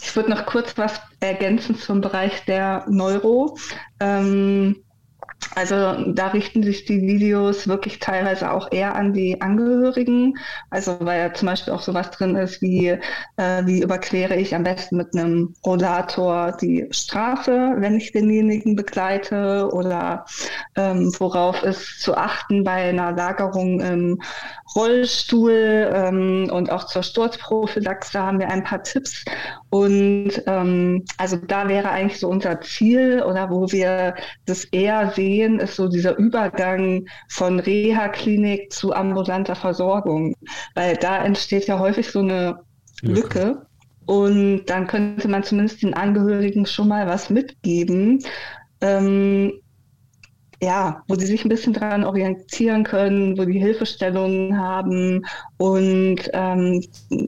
[0.00, 3.56] Ich würde noch kurz was ergänzen zum Bereich der Neuro.
[4.00, 4.76] Ähm,
[5.54, 10.38] also da richten sich die Videos wirklich teilweise auch eher an die Angehörigen.
[10.70, 14.64] Also weil ja zum Beispiel auch sowas drin ist wie, äh, wie überquere ich am
[14.64, 20.26] besten mit einem Rollator die Straße, wenn ich denjenigen begleite oder
[20.76, 24.20] ähm, worauf ist zu achten bei einer Lagerung im
[24.74, 29.24] Rollstuhl ähm, und auch zur Sturzprophylaxe haben wir ein paar Tipps.
[29.70, 34.14] Und ähm, also da wäre eigentlich so unser Ziel oder wo wir
[34.46, 40.34] das eher sehen, ist so dieser Übergang von Reha-Klinik zu ambulanter Versorgung.
[40.74, 42.60] Weil da entsteht ja häufig so eine
[43.02, 43.22] Lücke.
[43.22, 43.66] Lücke.
[44.06, 48.24] Und dann könnte man zumindest den Angehörigen schon mal was mitgeben.
[48.80, 49.52] Ähm,
[50.60, 55.24] ja, wo sie sich ein bisschen daran orientieren können, wo die Hilfestellungen haben
[55.56, 56.84] und ähm,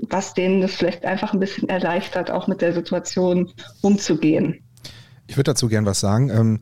[0.09, 3.51] was denen das vielleicht einfach ein bisschen erleichtert, auch mit der Situation
[3.83, 4.63] umzugehen.
[5.29, 6.29] Ich würde dazu gern was sagen.
[6.31, 6.61] Ähm,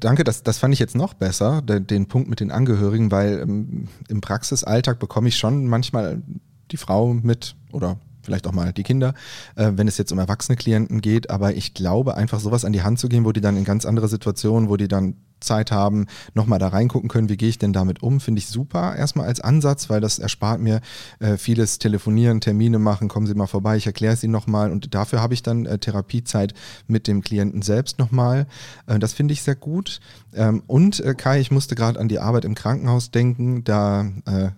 [0.00, 3.40] danke, das, das fand ich jetzt noch besser, den, den Punkt mit den Angehörigen, weil
[3.40, 6.22] ähm, im Praxisalltag bekomme ich schon manchmal
[6.70, 9.14] die Frau mit oder vielleicht auch mal die Kinder,
[9.56, 11.30] äh, wenn es jetzt um erwachsene Klienten geht.
[11.30, 13.86] Aber ich glaube, einfach sowas an die Hand zu geben, wo die dann in ganz
[13.86, 17.72] andere Situationen, wo die dann Zeit haben, nochmal da reingucken können, wie gehe ich denn
[17.72, 20.80] damit um, finde ich super erstmal als Ansatz, weil das erspart mir
[21.20, 24.94] äh, vieles Telefonieren, Termine machen, kommen Sie mal vorbei, ich erkläre es Ihnen nochmal und
[24.94, 26.54] dafür habe ich dann äh, Therapiezeit
[26.88, 28.46] mit dem Klienten selbst nochmal.
[28.86, 30.00] Äh, das finde ich sehr gut.
[30.34, 34.50] Ähm, und äh, Kai, ich musste gerade an die Arbeit im Krankenhaus denken, da äh,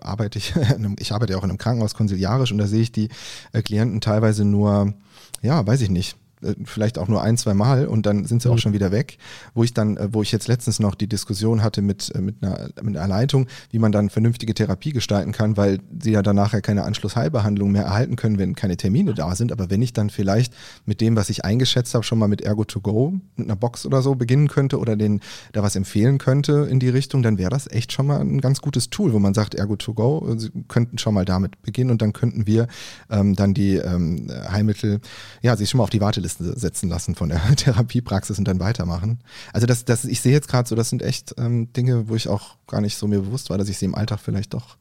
[0.00, 0.54] arbeite ich,
[0.98, 3.08] ich arbeite ja auch in einem Krankenhaus konsiliarisch und da sehe ich die
[3.52, 4.94] äh, Klienten teilweise nur,
[5.42, 6.19] ja, weiß ich nicht, äh,
[6.64, 8.54] vielleicht auch nur ein, zwei Mal und dann sind sie mhm.
[8.54, 9.18] auch schon wieder weg.
[9.54, 12.42] Wo ich dann, äh, wo ich jetzt letztens noch die Diskussion hatte mit, äh, mit,
[12.42, 16.36] einer, mit einer Leitung, wie man dann vernünftige Therapie gestalten kann, weil sie ja dann
[16.36, 19.52] nachher keine Anschlussheilbehandlung mehr erhalten können, wenn keine Termine da sind.
[19.52, 20.54] Aber wenn ich dann vielleicht
[20.86, 23.84] mit dem, was ich eingeschätzt habe, schon mal mit Ergo to go, mit einer Box
[23.84, 25.20] oder so beginnen könnte oder den
[25.52, 28.60] da was empfehlen könnte in die Richtung, dann wäre das echt schon mal ein ganz
[28.60, 32.02] gutes Tool, wo man sagt, Ergo to go, Sie könnten schon mal damit beginnen und
[32.02, 32.66] dann könnten wir
[33.10, 35.00] ähm, dann die ähm, Heilmittel,
[35.42, 39.20] ja, sich schon mal auf die Warteliste setzen lassen von der Therapiepraxis und dann weitermachen.
[39.52, 42.28] Also das, das ich sehe jetzt gerade so, das sind echt ähm, Dinge, wo ich
[42.28, 44.76] auch gar nicht so mir bewusst war, dass ich sie im Alltag vielleicht doch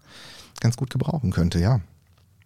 [0.59, 1.81] ganz gut gebrauchen könnte, ja.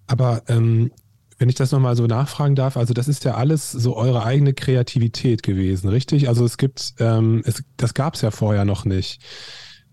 [0.08, 0.92] Aber ähm,
[1.38, 4.54] wenn ich das nochmal so nachfragen darf, also das ist ja alles so eure eigene
[4.54, 6.28] Kreativität gewesen, richtig?
[6.28, 9.22] Also es gibt, ähm, es, das gab es ja vorher noch nicht.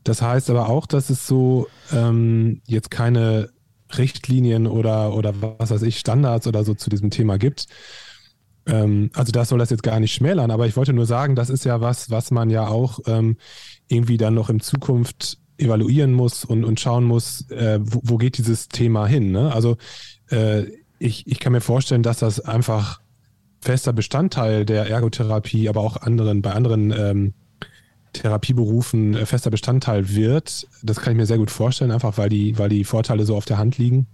[0.05, 3.51] Das heißt aber auch, dass es so ähm, jetzt keine
[3.97, 7.67] Richtlinien oder, oder was weiß ich, Standards oder so zu diesem Thema gibt.
[8.71, 11.51] Ähm, also das soll das jetzt gar nicht schmälern, aber ich wollte nur sagen, das
[11.51, 13.37] ist ja was, was man ja auch ähm,
[13.89, 18.39] irgendwie dann noch in Zukunft evaluieren muss und, und schauen muss, äh, wo, wo, geht
[18.39, 19.33] dieses Thema hin.
[19.33, 19.53] Ne?
[19.53, 19.77] Also
[20.31, 20.65] äh,
[20.99, 23.01] ich, ich kann mir vorstellen, dass das einfach
[23.61, 27.35] fester Bestandteil der Ergotherapie, aber auch anderen, bei anderen ähm,
[28.13, 30.67] Therapieberufen äh, fester Bestandteil wird.
[30.83, 33.45] Das kann ich mir sehr gut vorstellen, einfach weil die, weil die Vorteile so auf
[33.45, 34.07] der Hand liegen.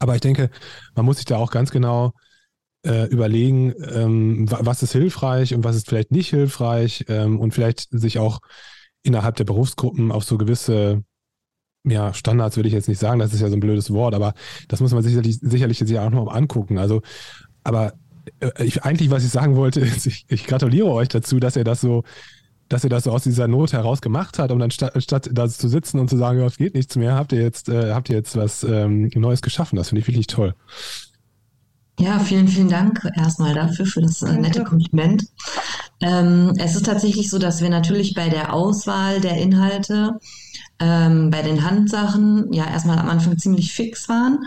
[0.00, 0.50] Aber ich denke,
[0.94, 2.12] man muss sich da auch ganz genau
[2.84, 7.88] äh, überlegen, ähm, was ist hilfreich und was ist vielleicht nicht hilfreich ähm, und vielleicht
[7.90, 8.40] sich auch
[9.02, 11.02] innerhalb der Berufsgruppen auf so gewisse
[11.84, 14.34] ja, Standards würde ich jetzt nicht sagen, das ist ja so ein blödes Wort, aber
[14.68, 16.78] das muss man sicherlich, sicherlich sich auch noch angucken.
[16.78, 17.02] Also,
[17.64, 17.94] aber
[18.40, 21.64] äh, ich, eigentlich, was ich sagen wollte, ist, ich, ich gratuliere euch dazu, dass ihr
[21.64, 22.04] das so
[22.68, 25.48] dass ihr das so aus dieser Not heraus gemacht habt, um dann statt, statt da
[25.48, 28.16] zu sitzen und zu sagen, es geht nichts mehr, habt ihr jetzt, äh, habt ihr
[28.16, 29.76] jetzt was ähm, Neues geschaffen.
[29.76, 30.54] Das finde ich wirklich toll.
[31.98, 35.24] Ja, vielen, vielen Dank erstmal dafür, für das äh, nette Kompliment.
[36.00, 40.20] Ähm, es ist tatsächlich so, dass wir natürlich bei der Auswahl der Inhalte,
[40.78, 44.44] ähm, bei den Handsachen, ja erstmal am Anfang ziemlich fix waren.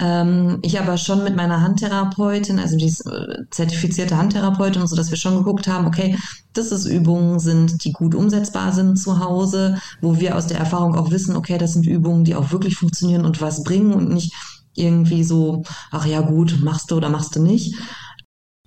[0.00, 5.16] Ähm, ich aber schon mit meiner Handtherapeutin, also die äh, zertifizierte Handtherapeutin, so dass wir
[5.16, 6.16] schon geguckt haben, okay,
[6.52, 10.96] dass es Übungen sind, die gut umsetzbar sind zu Hause, wo wir aus der Erfahrung
[10.96, 14.32] auch wissen, okay, das sind Übungen, die auch wirklich funktionieren und was bringen und nicht
[14.78, 17.74] irgendwie so, ach ja gut, machst du oder machst du nicht.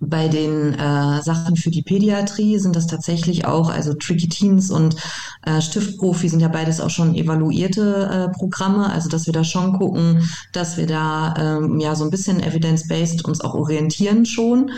[0.04, 4.96] Bei den äh, Sachen für die Pädiatrie sind das tatsächlich auch, also Tricky Teens und
[5.42, 9.78] äh, Stiftprofi sind ja beides auch schon evaluierte äh, Programme, also dass wir da schon
[9.78, 14.72] gucken, dass wir da ähm, ja so ein bisschen evidence-based uns auch orientieren schon.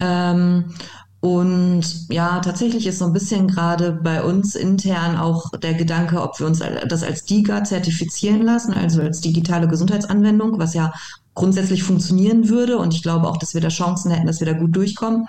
[0.00, 0.74] Ähm,
[1.20, 6.38] und ja, tatsächlich ist so ein bisschen gerade bei uns intern auch der Gedanke, ob
[6.38, 10.92] wir uns das als DIGA zertifizieren lassen, also als digitale Gesundheitsanwendung, was ja
[11.34, 12.78] grundsätzlich funktionieren würde.
[12.78, 15.26] Und ich glaube auch, dass wir da Chancen hätten, dass wir da gut durchkommen.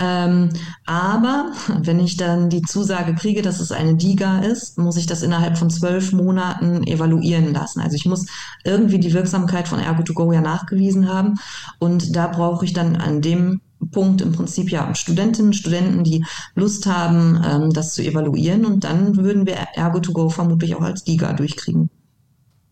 [0.00, 0.48] Ähm,
[0.86, 5.22] aber wenn ich dann die Zusage kriege, dass es eine DIGA ist, muss ich das
[5.22, 7.80] innerhalb von zwölf Monaten evaluieren lassen.
[7.80, 8.26] Also ich muss
[8.64, 11.38] irgendwie die Wirksamkeit von Ergo2Go ja nachgewiesen haben.
[11.78, 16.86] Und da brauche ich dann an dem Punkt im Prinzip ja Studentinnen, Studenten, die Lust
[16.86, 18.64] haben, ähm, das zu evaluieren.
[18.64, 21.90] Und dann würden wir Ergo2Go vermutlich auch als DIGA durchkriegen.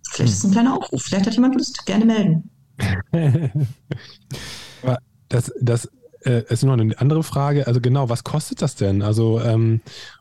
[0.09, 1.03] Vielleicht ist es ein kleiner Aufruf.
[1.03, 1.87] Vielleicht hat jemand Lust.
[1.87, 2.51] Gerne melden.
[5.29, 5.89] das, das
[6.25, 7.67] äh, ist noch eine andere Frage.
[7.67, 9.03] Also genau, was kostet das denn?
[9.03, 9.81] Also ähm,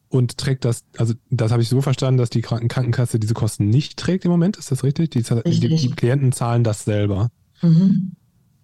[0.09, 3.97] und trägt das, also das habe ich so verstanden, dass die Krankenkasse diese Kosten nicht
[3.97, 5.11] trägt im Moment, ist das richtig?
[5.11, 5.59] Die, richtig.
[5.59, 7.29] die, die Klienten zahlen das selber.
[7.61, 8.13] Mhm.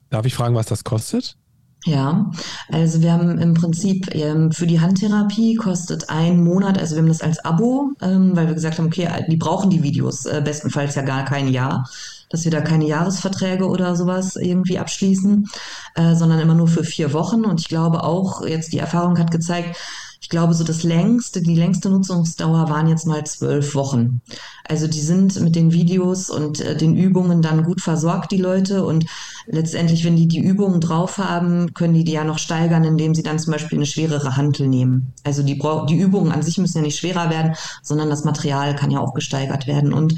[0.09, 1.37] Darf ich fragen, was das kostet?
[1.85, 2.31] Ja,
[2.71, 7.09] also wir haben im Prinzip ähm, für die Handtherapie kostet ein Monat, also wir haben
[7.09, 10.95] das als Abo, ähm, weil wir gesagt haben, okay, die brauchen die Videos äh, bestenfalls
[10.95, 11.87] ja gar kein Jahr
[12.29, 15.47] dass wir da keine Jahresverträge oder sowas irgendwie abschließen,
[15.95, 17.45] äh, sondern immer nur für vier Wochen.
[17.45, 19.77] Und ich glaube auch, jetzt die Erfahrung hat gezeigt,
[20.25, 24.21] ich glaube, so das längste, die längste Nutzungsdauer waren jetzt mal zwölf Wochen.
[24.67, 28.85] Also die sind mit den Videos und äh, den Übungen dann gut versorgt, die Leute.
[28.85, 29.05] Und
[29.45, 33.21] letztendlich, wenn die die Übungen drauf haben, können die die ja noch steigern, indem sie
[33.21, 35.13] dann zum Beispiel eine schwerere Hantel nehmen.
[35.23, 38.89] Also die, die Übungen an sich müssen ja nicht schwerer werden, sondern das Material kann
[38.89, 39.93] ja auch gesteigert werden.
[39.93, 40.15] Und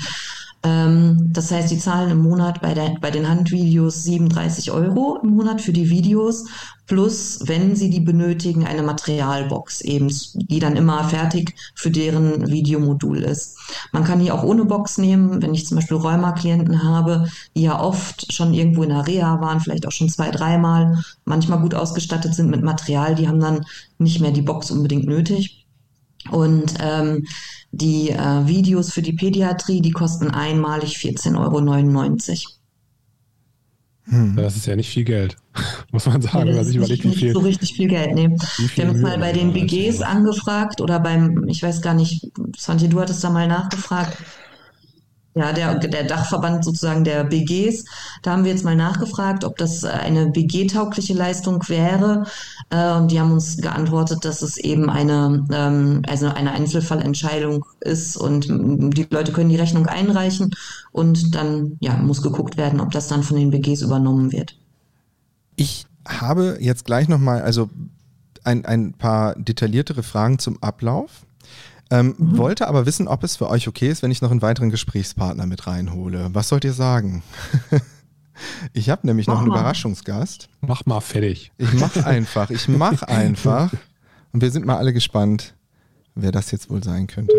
[0.63, 5.61] das heißt, die zahlen im Monat bei, der, bei den Handvideos 37 Euro im Monat
[5.61, 6.45] für die Videos,
[6.87, 13.19] plus, wenn sie die benötigen, eine Materialbox eben, die dann immer fertig für deren Videomodul
[13.19, 13.57] ist.
[13.91, 17.79] Man kann die auch ohne Box nehmen, wenn ich zum Beispiel Rheuma-Klienten habe, die ja
[17.79, 22.33] oft schon irgendwo in der Reha waren, vielleicht auch schon zwei, dreimal, manchmal gut ausgestattet
[22.33, 23.65] sind mit Material, die haben dann
[23.99, 25.65] nicht mehr die Box unbedingt nötig.
[26.31, 27.25] Und ähm,
[27.77, 32.57] die äh, Videos für die Pädiatrie, die kosten einmalig 14,99 Euro.
[34.09, 34.35] Hm.
[34.37, 35.35] Das ist ja nicht viel Geld,
[35.91, 36.47] muss man sagen.
[36.47, 38.15] Ja, das ist nicht, nicht viel, so richtig viel Geld.
[38.15, 38.29] Nee.
[38.75, 42.87] Wir haben es mal bei den BGs angefragt oder beim, ich weiß gar nicht, Santi,
[42.87, 44.17] du hattest da mal nachgefragt,
[45.37, 47.85] ja, der, der Dachverband sozusagen der BGs.
[48.21, 52.25] Da haben wir jetzt mal nachgefragt, ob das eine BG-taugliche Leistung wäre.
[52.69, 58.17] Äh, und die haben uns geantwortet, dass es eben eine, ähm, also eine Einzelfallentscheidung ist
[58.17, 60.55] und die Leute können die Rechnung einreichen
[60.91, 64.57] und dann ja, muss geguckt werden, ob das dann von den BGs übernommen wird.
[65.55, 67.69] Ich habe jetzt gleich nochmal, also
[68.43, 71.26] ein, ein paar detailliertere Fragen zum Ablauf.
[71.89, 72.37] Ähm, mhm.
[72.37, 75.45] Wollte aber wissen, ob es für euch okay ist, wenn ich noch einen weiteren Gesprächspartner
[75.45, 76.29] mit reinhole.
[76.33, 77.23] Was sollt ihr sagen?
[78.73, 79.59] ich habe nämlich mach noch einen mal.
[79.59, 80.49] Überraschungsgast.
[80.61, 81.51] Mach mal fertig.
[81.57, 83.71] Ich mach einfach, ich mach einfach.
[84.33, 85.55] Und wir sind mal alle gespannt,
[86.15, 87.33] wer das jetzt wohl sein könnte.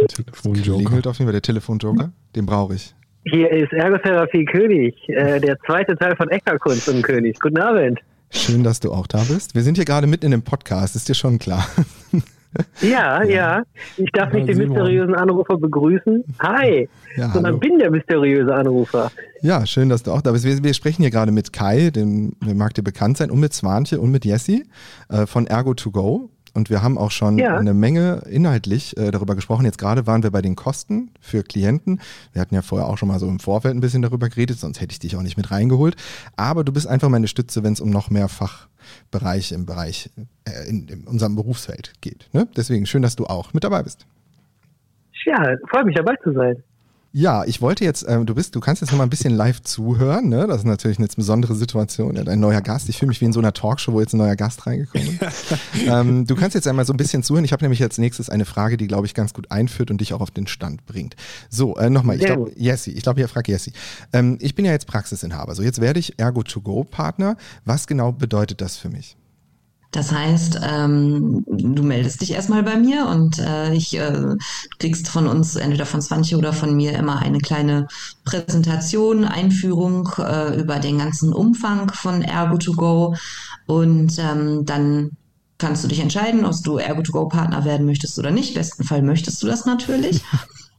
[0.00, 0.84] Der Telefonjoker.
[0.84, 2.12] Klingelt auf jeden Fall der Telefonjoker.
[2.34, 2.94] Den brauche ich.
[3.24, 7.38] Hier ist Ergotherapie König, äh, der zweite Teil von Eckerkunst und König.
[7.40, 8.00] Guten Abend.
[8.30, 9.54] Schön, dass du auch da bist.
[9.54, 11.66] Wir sind hier gerade mitten in dem Podcast, ist dir schon klar.
[12.80, 13.24] Ja, ja.
[13.24, 13.62] ja.
[13.96, 16.24] Ich darf nicht den mysteriösen Anrufer begrüßen.
[16.40, 16.88] Hi.
[17.16, 17.58] Ja, sondern hallo.
[17.58, 19.10] bin der mysteriöse Anrufer.
[19.42, 20.44] Ja, schön, dass du auch da bist.
[20.44, 24.00] Wir, wir sprechen hier gerade mit Kai, dem mag dir bekannt sein, und mit Swantje
[24.00, 24.64] und mit Jessie
[25.08, 26.28] äh, von Ergo2Go.
[26.58, 27.56] Und wir haben auch schon ja.
[27.56, 29.64] eine Menge inhaltlich äh, darüber gesprochen.
[29.64, 32.00] Jetzt gerade waren wir bei den Kosten für Klienten.
[32.32, 34.80] Wir hatten ja vorher auch schon mal so im Vorfeld ein bisschen darüber geredet, sonst
[34.80, 35.94] hätte ich dich auch nicht mit reingeholt.
[36.36, 40.10] Aber du bist einfach meine Stütze, wenn es um noch mehr Fachbereiche im Bereich,
[40.48, 42.28] äh, in, in, unserem Berufsfeld geht.
[42.32, 42.48] Ne?
[42.56, 44.04] Deswegen schön, dass du auch mit dabei bist.
[45.26, 45.40] Ja,
[45.70, 46.56] freut mich dabei zu sein.
[47.10, 49.62] Ja, ich wollte jetzt, ähm, du bist, du kannst jetzt noch mal ein bisschen live
[49.62, 50.46] zuhören, ne?
[50.46, 52.16] Das ist natürlich eine besondere Situation.
[52.16, 52.88] Ja, ein neuer Gast.
[52.90, 55.54] Ich fühle mich wie in so einer Talkshow, wo jetzt ein neuer Gast reingekommen ist.
[55.86, 57.44] ähm, du kannst jetzt einmal so ein bisschen zuhören.
[57.44, 60.12] Ich habe nämlich als nächstes eine Frage, die, glaube ich, ganz gut einführt und dich
[60.14, 61.16] auch auf den Stand bringt.
[61.48, 63.72] So, äh, nochmal, ich glaube, Jessie, ich glaube, hier fragt Jessie.
[64.12, 65.54] Ähm, ich bin ja jetzt Praxisinhaber.
[65.54, 67.36] So, jetzt werde ich Ergo-to-Go-Partner.
[67.64, 69.17] Was genau bedeutet das für mich?
[69.90, 74.36] Das heißt, ähm, du meldest dich erstmal bei mir und äh, ich äh,
[74.78, 77.86] kriegst von uns, entweder von Swantje oder von mir, immer eine kleine
[78.24, 83.16] Präsentation, Einführung äh, über den ganzen Umfang von Ergo2Go
[83.66, 85.12] und ähm, dann
[85.56, 88.50] kannst du dich entscheiden, ob du Ergo2Go-Partner werden möchtest oder nicht.
[88.50, 90.22] Im besten Fall möchtest du das natürlich.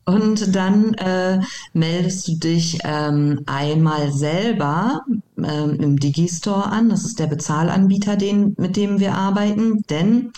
[0.05, 1.39] Und dann äh,
[1.73, 5.03] meldest du dich ähm, einmal selber
[5.43, 6.89] ähm, im Digistore an.
[6.89, 9.83] Das ist der Bezahlanbieter, den, mit dem wir arbeiten.
[9.89, 10.31] Denn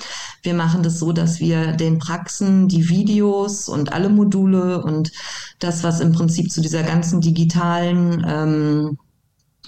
[0.43, 5.11] wir machen das so, dass wir den Praxen die Videos und alle Module und
[5.59, 8.97] das, was im Prinzip zu dieser ganzen digitalen ähm,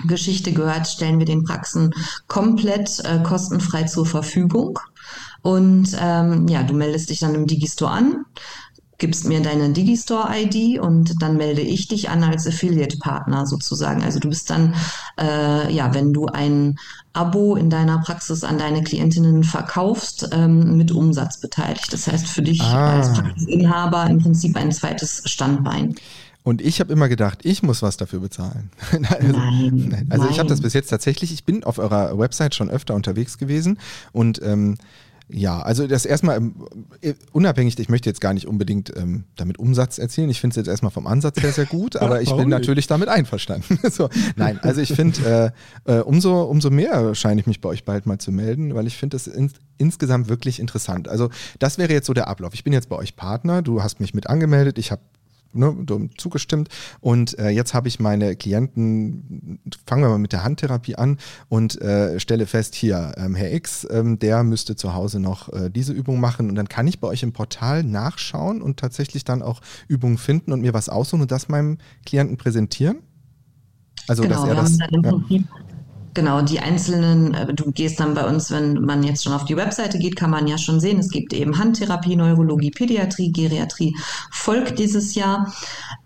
[0.07, 1.93] Geschichte gehört, stellen wir den Praxen
[2.27, 4.79] komplett äh, kostenfrei zur Verfügung.
[5.43, 8.25] Und ähm, ja, du meldest dich dann im Digistore an
[8.97, 14.03] gibst mir deine Digistore-ID und dann melde ich dich an als Affiliate-Partner sozusagen.
[14.03, 14.75] Also du bist dann,
[15.19, 16.77] äh, ja, wenn du ein
[17.13, 21.91] Abo in deiner Praxis an deine Klientinnen verkaufst, ähm, mit Umsatz beteiligt.
[21.93, 22.97] Das heißt für dich ah.
[22.97, 25.95] als Praxisinhaber im Prinzip ein zweites Standbein.
[26.43, 28.69] Und ich habe immer gedacht, ich muss was dafür bezahlen.
[28.91, 30.33] also, nein, also nein.
[30.33, 33.79] ich habe das bis jetzt tatsächlich, ich bin auf eurer Website schon öfter unterwegs gewesen
[34.11, 34.75] und ähm,
[35.29, 36.55] ja, also das erstmal ähm,
[37.01, 40.29] äh, unabhängig, ich möchte jetzt gar nicht unbedingt ähm, damit Umsatz erzielen.
[40.29, 43.09] Ich finde es jetzt erstmal vom Ansatz her sehr gut, aber ich bin natürlich damit
[43.09, 43.79] einverstanden.
[43.91, 45.53] so, nein, also ich finde,
[45.85, 48.87] äh, äh, umso, umso mehr scheine ich mich bei euch bald mal zu melden, weil
[48.87, 51.07] ich finde das in, insgesamt wirklich interessant.
[51.07, 52.53] Also das wäre jetzt so der Ablauf.
[52.53, 55.01] Ich bin jetzt bei euch Partner, du hast mich mit angemeldet, ich habe
[55.53, 56.69] ne, zugestimmt.
[56.99, 61.17] Und äh, jetzt habe ich meine Klienten, fangen wir mal mit der Handtherapie an
[61.49, 65.69] und äh, stelle fest, hier, ähm, Herr X, ähm, der müsste zu Hause noch äh,
[65.69, 66.49] diese Übung machen.
[66.49, 70.51] Und dann kann ich bei euch im Portal nachschauen und tatsächlich dann auch Übungen finden
[70.51, 72.97] und mir was aussuchen und das meinem Klienten präsentieren.
[74.07, 74.77] Also, genau, dass er das.
[75.29, 75.39] Ja.
[76.15, 79.57] Genau, die einzelnen, äh, du gehst dann bei uns, wenn man jetzt schon auf die
[79.57, 83.95] Webseite geht, kann man ja schon sehen, es gibt eben Handtherapie, Neurologie, Pädiatrie, Geriatrie,
[84.31, 85.51] folgt dieses Jahr.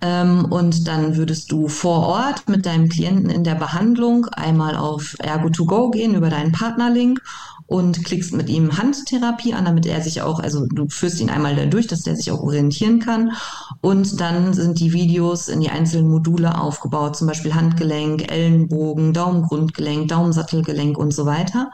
[0.02, 5.16] Ähm, und dann würdest du vor Ort mit deinem Klienten in der Behandlung einmal auf
[5.20, 7.22] Ergo2Go gehen über deinen Partnerlink
[7.68, 11.56] und klickst mit ihm Handtherapie an, damit er sich auch, also du führst ihn einmal
[11.56, 13.34] dadurch, dass der sich auch orientieren kann.
[13.82, 20.08] Und dann sind die Videos in die einzelnen Module aufgebaut, zum Beispiel Handgelenk, Ellenbogen, Daumengrundgelenk,
[20.08, 21.70] Daumensattelgelenk und so weiter.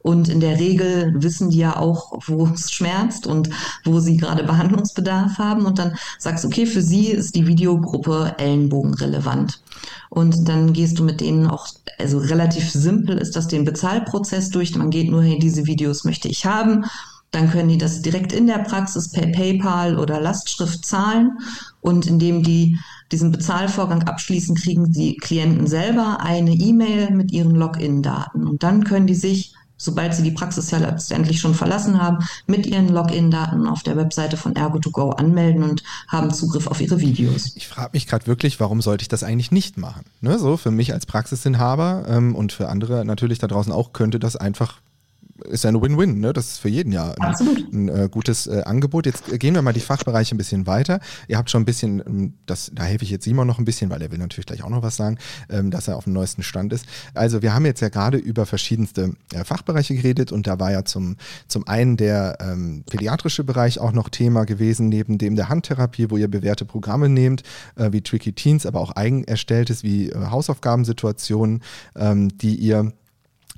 [0.00, 3.50] Und in der Regel wissen die ja auch, wo es schmerzt und
[3.84, 5.66] wo sie gerade Behandlungsbedarf haben.
[5.66, 9.60] Und dann sagst du, okay, für sie ist die Videogruppe Ellenbogen relevant.
[10.10, 11.66] Und dann gehst du mit denen auch,
[11.98, 14.74] also relativ simpel ist das den Bezahlprozess durch.
[14.76, 16.84] Man geht nur, hey, diese Videos möchte ich haben.
[17.30, 21.38] Dann können die das direkt in der Praxis per PayPal oder Lastschrift zahlen.
[21.80, 22.78] Und indem die
[23.12, 28.46] diesen Bezahlvorgang abschließen, kriegen die Klienten selber eine E-Mail mit ihren Login-Daten.
[28.46, 32.66] Und dann können die sich sobald sie die Praxis ja letztendlich schon verlassen haben, mit
[32.66, 37.52] ihren Login-Daten auf der Webseite von Ergo2Go anmelden und haben Zugriff auf ihre Videos.
[37.54, 40.04] Ich frage mich gerade wirklich, warum sollte ich das eigentlich nicht machen?
[40.20, 44.18] Ne, so für mich als Praxisinhaber ähm, und für andere natürlich da draußen auch könnte
[44.18, 44.80] das einfach
[45.44, 46.32] ist ja ein Win-Win, ne?
[46.32, 47.34] Das ist für jeden ja ein,
[47.72, 49.06] ein äh, gutes äh, Angebot.
[49.06, 51.00] Jetzt gehen wir mal die Fachbereiche ein bisschen weiter.
[51.28, 53.90] Ihr habt schon ein bisschen, ähm, das, da helfe ich jetzt Simon noch ein bisschen,
[53.90, 55.18] weil er will natürlich gleich auch noch was sagen,
[55.48, 56.86] ähm, dass er auf dem neuesten Stand ist.
[57.14, 60.84] Also wir haben jetzt ja gerade über verschiedenste äh, Fachbereiche geredet und da war ja
[60.84, 61.16] zum,
[61.46, 66.16] zum einen der ähm, pädiatrische Bereich auch noch Thema gewesen, neben dem der Handtherapie, wo
[66.16, 67.42] ihr bewährte Programme nehmt,
[67.76, 71.62] äh, wie Tricky Teens, aber auch eigen erstelltes wie äh, Hausaufgabensituationen,
[71.96, 72.92] ähm, die ihr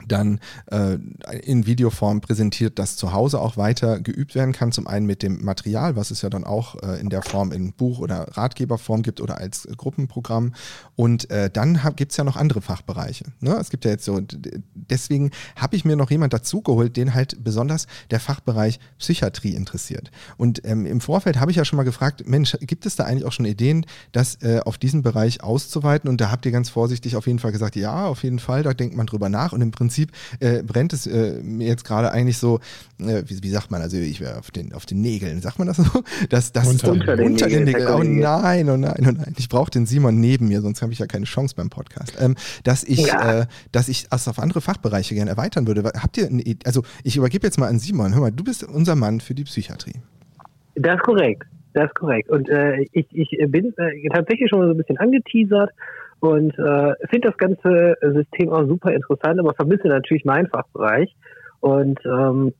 [0.06, 0.40] dann
[0.70, 0.98] äh,
[1.42, 4.72] in Videoform präsentiert, das zu Hause auch weiter geübt werden kann.
[4.72, 7.72] Zum einen mit dem Material, was es ja dann auch äh, in der Form in
[7.72, 10.54] Buch- oder Ratgeberform gibt oder als äh, Gruppenprogramm.
[10.96, 13.26] Und äh, dann gibt es ja noch andere Fachbereiche.
[13.40, 13.56] Ne?
[13.60, 14.20] Es gibt ja jetzt so,
[14.74, 20.10] deswegen habe ich mir noch jemand dazugeholt, den halt besonders der Fachbereich Psychiatrie interessiert.
[20.36, 23.24] Und ähm, im Vorfeld habe ich ja schon mal gefragt, Mensch, gibt es da eigentlich
[23.24, 26.08] auch schon Ideen, das äh, auf diesen Bereich auszuweiten?
[26.08, 28.74] Und da habt ihr ganz vorsichtig auf jeden Fall gesagt, ja, auf jeden Fall, da
[28.74, 29.52] denkt man drüber nach.
[29.52, 32.60] Und im Prinzip Prinzip äh, brennt es äh, mir jetzt gerade eigentlich so,
[33.00, 35.66] äh, wie, wie, sagt man, also ich wäre auf den, auf den Nägeln, sagt man
[35.66, 36.02] das so?
[36.28, 37.88] Das, das unter, unter, den, unter den Nägeln.
[37.88, 39.34] Oh nein, oh nein, oh nein.
[39.36, 42.16] Ich brauche den Simon neben mir, sonst habe ich ja keine Chance beim Podcast.
[42.20, 43.40] Ähm, dass ich, ja.
[43.40, 45.82] äh, dass ich das auf andere Fachbereiche gerne erweitern würde.
[45.82, 46.64] Habt ihr eine Idee?
[46.66, 48.14] Also ich übergebe jetzt mal an Simon.
[48.14, 49.94] Hör mal, du bist unser Mann für die Psychiatrie.
[50.76, 51.42] Das ist korrekt.
[51.72, 52.30] Das ist korrekt.
[52.30, 55.70] Und äh, ich, ich bin äh, tatsächlich schon so ein bisschen angeteasert
[56.20, 61.14] und äh, finde das ganze System auch super interessant, aber vermisse natürlich meinen Fachbereich.
[61.60, 62.52] Und ähm,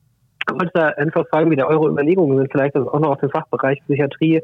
[0.49, 3.29] wollte da einfach fragen, wie da eure Überlegungen sind, vielleicht das auch noch auf den
[3.29, 4.41] Fachbereich Psychiatrie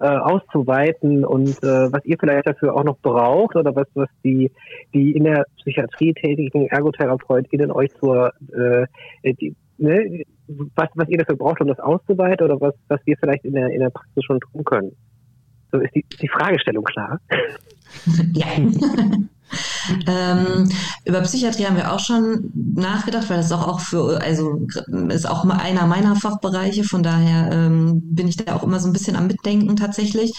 [0.00, 4.50] äh, auszuweiten und äh, was ihr vielleicht dafür auch noch braucht oder was, was die,
[4.92, 8.86] die in der Psychiatrie tätigen ErgotherapeutInnen euch zur, äh,
[9.34, 10.24] die, ne,
[10.74, 13.70] was, was ihr dafür braucht, um das auszuweiten oder was, was wir vielleicht in der,
[13.70, 14.92] in der Praxis schon tun können.
[15.72, 17.18] So ist die, die Fragestellung klar.
[18.34, 18.46] Ja.
[20.06, 20.70] ähm,
[21.04, 24.66] über Psychiatrie haben wir auch schon nachgedacht, weil das auch, auch für, also
[25.08, 28.92] ist auch einer meiner Fachbereiche, von daher ähm, bin ich da auch immer so ein
[28.92, 30.32] bisschen am Mitdenken tatsächlich.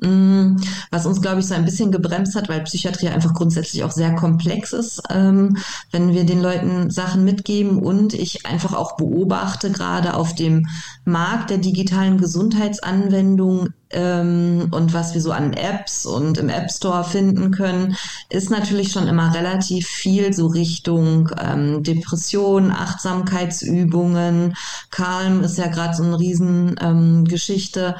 [0.00, 0.56] Mm,
[0.92, 4.14] was uns, glaube ich, so ein bisschen gebremst hat, weil Psychiatrie einfach grundsätzlich auch sehr
[4.14, 5.56] komplex ist, ähm,
[5.90, 10.68] wenn wir den Leuten Sachen mitgeben und ich einfach auch beobachte, gerade auf dem
[11.04, 17.02] Markt der digitalen Gesundheitsanwendungen ähm, und was wir so an Apps und im App Store
[17.04, 17.96] finden können,
[18.28, 24.54] ist natürlich schon immer relativ viel so Richtung ähm, Depression, Achtsamkeitsübungen.
[24.90, 27.96] Calm ist ja gerade so eine Riesengeschichte.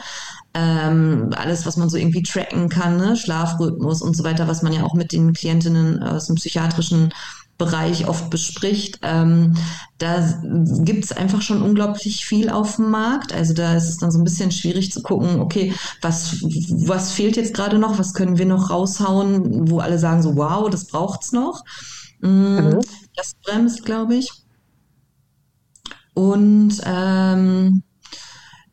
[0.54, 3.16] Ähm, alles, was man so irgendwie tracken kann, ne?
[3.16, 7.12] Schlafrhythmus und so weiter, was man ja auch mit den Klientinnen aus dem psychiatrischen
[7.58, 9.00] Bereich oft bespricht.
[9.02, 9.56] Ähm,
[9.98, 13.32] da gibt es einfach schon unglaublich viel auf dem Markt.
[13.32, 17.36] Also da ist es dann so ein bisschen schwierig zu gucken, okay, was, was fehlt
[17.36, 21.32] jetzt gerade noch, was können wir noch raushauen, wo alle sagen so, wow, das braucht's
[21.32, 21.64] noch.
[22.20, 22.30] Mhm.
[22.30, 22.80] mhm.
[23.16, 24.30] Das bremst, glaube ich.
[26.14, 27.82] Und ähm,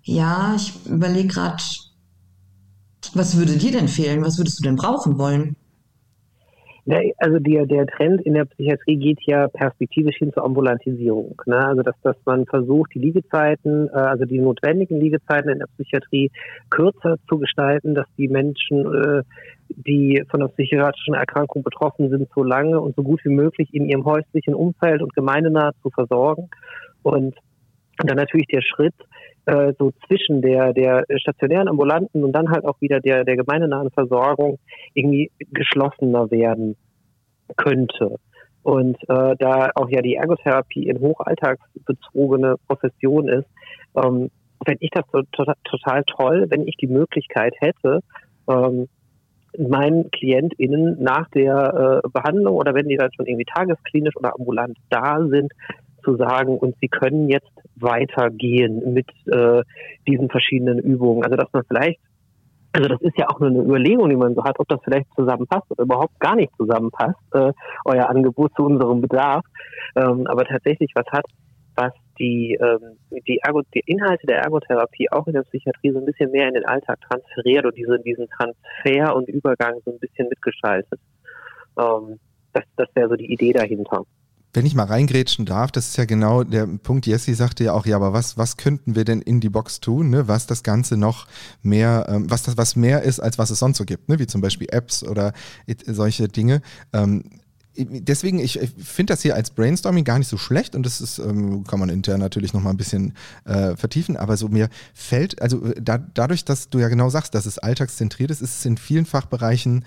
[0.06, 1.64] ja, ich überlege gerade,
[3.14, 4.24] was würde dir denn fehlen?
[4.24, 5.56] Was würdest du denn brauchen wollen?
[7.18, 11.41] Also der, der Trend in der Psychiatrie geht ja perspektivisch hin zur Ambulantisierung.
[11.47, 11.58] Ne?
[11.58, 16.30] Also dass, dass man versucht, die Liegezeiten, äh, also die notwendigen Liegezeiten in der Psychiatrie
[16.70, 19.24] kürzer zu gestalten, dass die Menschen, äh,
[19.70, 23.89] die von einer psychiatrischen Erkrankung betroffen sind, so lange und so gut wie möglich in
[23.89, 26.49] ihrem häuslichen Umfeld und gemeindenah zu versorgen.
[27.01, 27.34] Und
[27.97, 28.93] dann natürlich der Schritt,
[29.46, 33.91] äh, so zwischen der, der stationären ambulanten und dann halt auch wieder der, der gemeindenahen
[33.91, 34.60] Versorgung
[34.93, 36.76] irgendwie geschlossener werden
[37.56, 38.18] könnte.
[38.64, 43.48] Und äh, da auch ja die Ergotherapie in hochalltagsbezogene Profession ist,
[43.96, 44.32] ähm,
[44.66, 48.00] fände ich das so, total, total toll, wenn ich die Möglichkeit hätte,
[48.50, 48.88] ähm,
[49.58, 54.78] meinen KlientInnen nach der äh, Behandlung oder wenn die dann schon irgendwie tagesklinisch oder ambulant
[54.89, 55.54] da sind,
[56.06, 59.64] zu sagen, und sie können jetzt weitergehen mit äh,
[60.08, 61.24] diesen verschiedenen Übungen.
[61.24, 61.99] Also dass man vielleicht,
[62.72, 65.08] also das ist ja auch nur eine Überlegung, die man so hat, ob das vielleicht
[65.16, 67.51] zusammenpasst oder überhaupt gar nicht zusammenpasst, äh,
[67.86, 69.43] euer Angebot zu unserem Bedarf.
[69.95, 71.26] Ähm, aber tatsächlich was hat,
[71.76, 72.97] was die, ähm,
[73.28, 76.53] die, Ergo, die Inhalte der Ergotherapie auch in der Psychiatrie so ein bisschen mehr in
[76.53, 80.99] den Alltag transferiert und diese, diesen Transfer und Übergang so ein bisschen mitgestaltet.
[81.78, 82.20] Ähm,
[82.53, 84.03] das das wäre so die Idee dahinter.
[84.56, 87.06] Wenn ich mal reingrätschen darf, das ist ja genau der Punkt.
[87.06, 90.10] Jesse sagte ja auch, ja, aber was, was könnten wir denn in die Box tun,
[90.10, 90.28] ne?
[90.28, 91.28] was das Ganze noch
[91.62, 94.18] mehr, ähm, was das was mehr ist, als was es sonst so gibt, ne?
[94.18, 95.34] wie zum Beispiel Apps oder
[95.88, 96.62] solche Dinge.
[96.93, 97.24] Ähm,
[97.78, 101.64] deswegen, ich finde das hier als Brainstorming gar nicht so schlecht und das ist, ähm,
[101.66, 103.14] kann man intern natürlich nochmal ein bisschen
[103.45, 107.36] äh, vertiefen, aber so mir fällt, also äh, da, dadurch, dass du ja genau sagst,
[107.36, 109.84] dass es alltagszentriert ist, ist es in vielen Fachbereichen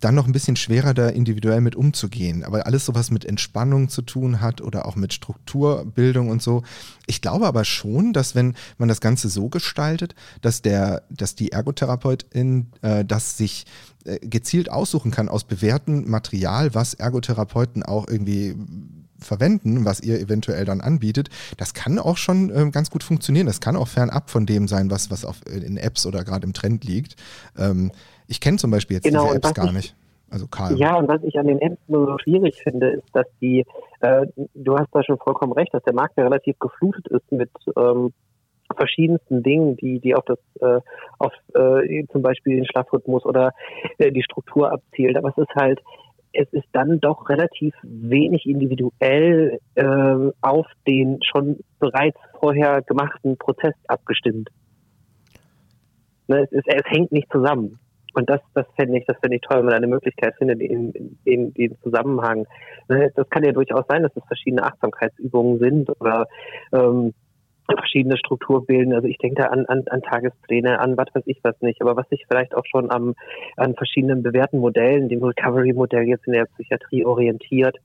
[0.00, 2.44] dann noch ein bisschen schwerer, da individuell mit umzugehen.
[2.44, 6.62] Aber alles so was mit Entspannung zu tun hat oder auch mit Strukturbildung und so.
[7.06, 11.52] Ich glaube aber schon, dass wenn man das Ganze so gestaltet, dass der, dass die
[11.52, 13.66] Ergotherapeutin äh, das sich
[14.04, 18.54] äh, gezielt aussuchen kann aus bewährtem Material, was Ergotherapeuten auch irgendwie
[19.20, 23.46] verwenden, was ihr eventuell dann anbietet, das kann auch schon äh, ganz gut funktionieren.
[23.46, 26.52] Das kann auch fernab von dem sein, was, was auf, in Apps oder gerade im
[26.52, 27.16] Trend liegt.
[27.56, 27.90] Ähm,
[28.28, 29.96] ich kenne zum Beispiel jetzt genau, diese Apps gar ich, nicht.
[30.30, 30.78] Also Karl.
[30.78, 33.64] Ja, und was ich an den Apps nur so schwierig finde, ist, dass die,
[34.00, 37.50] äh, du hast da schon vollkommen recht, dass der Markt ja relativ geflutet ist mit
[37.76, 38.12] ähm,
[38.76, 40.80] verschiedensten Dingen, die, die auf das, äh,
[41.18, 43.52] auf äh, zum Beispiel den Schlafrhythmus oder
[43.96, 45.16] äh, die Struktur abzielt.
[45.16, 45.80] Aber es ist halt,
[46.34, 53.74] es ist dann doch relativ wenig individuell äh, auf den schon bereits vorher gemachten Prozess
[53.86, 54.50] abgestimmt.
[56.26, 57.78] Ne, es, ist, es hängt nicht zusammen.
[58.14, 61.16] Und das, das fände ich, das fände ich toll, wenn man eine Möglichkeit findet, in,
[61.24, 62.46] in, in Zusammenhang.
[62.88, 66.26] Ne, das kann ja durchaus sein, dass es verschiedene Achtsamkeitsübungen sind oder
[66.72, 67.12] ähm,
[67.76, 68.94] verschiedene Strukturbilden.
[68.94, 71.96] Also ich denke da an, an, an Tagespläne, an was weiß ich was nicht, aber
[71.96, 73.14] was sich vielleicht auch schon am,
[73.56, 77.76] an verschiedenen bewährten Modellen, dem Recovery-Modell jetzt in der Psychiatrie orientiert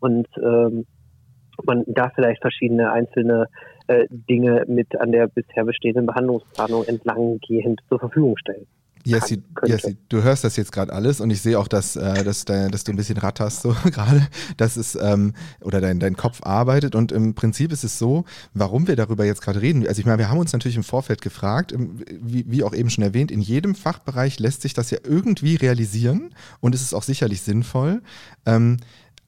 [0.00, 0.86] und ähm,
[1.64, 3.46] man da vielleicht verschiedene einzelne
[3.88, 8.66] äh, Dinge mit an der bisher bestehenden Behandlungsplanung entlanggehend zur Verfügung stellt.
[9.04, 12.44] Jessi, Jessi, du hörst das jetzt gerade alles und ich sehe auch, dass, äh, dass,
[12.44, 14.26] de, dass du ein bisschen ratterst so gerade,
[14.56, 18.24] dass es ähm, oder dein, dein Kopf arbeitet und im Prinzip ist es so,
[18.54, 19.86] warum wir darüber jetzt gerade reden.
[19.86, 23.04] Also ich meine, wir haben uns natürlich im Vorfeld gefragt, wie, wie auch eben schon
[23.04, 27.42] erwähnt, in jedem Fachbereich lässt sich das ja irgendwie realisieren und es ist auch sicherlich
[27.42, 28.02] sinnvoll.
[28.46, 28.78] Ähm,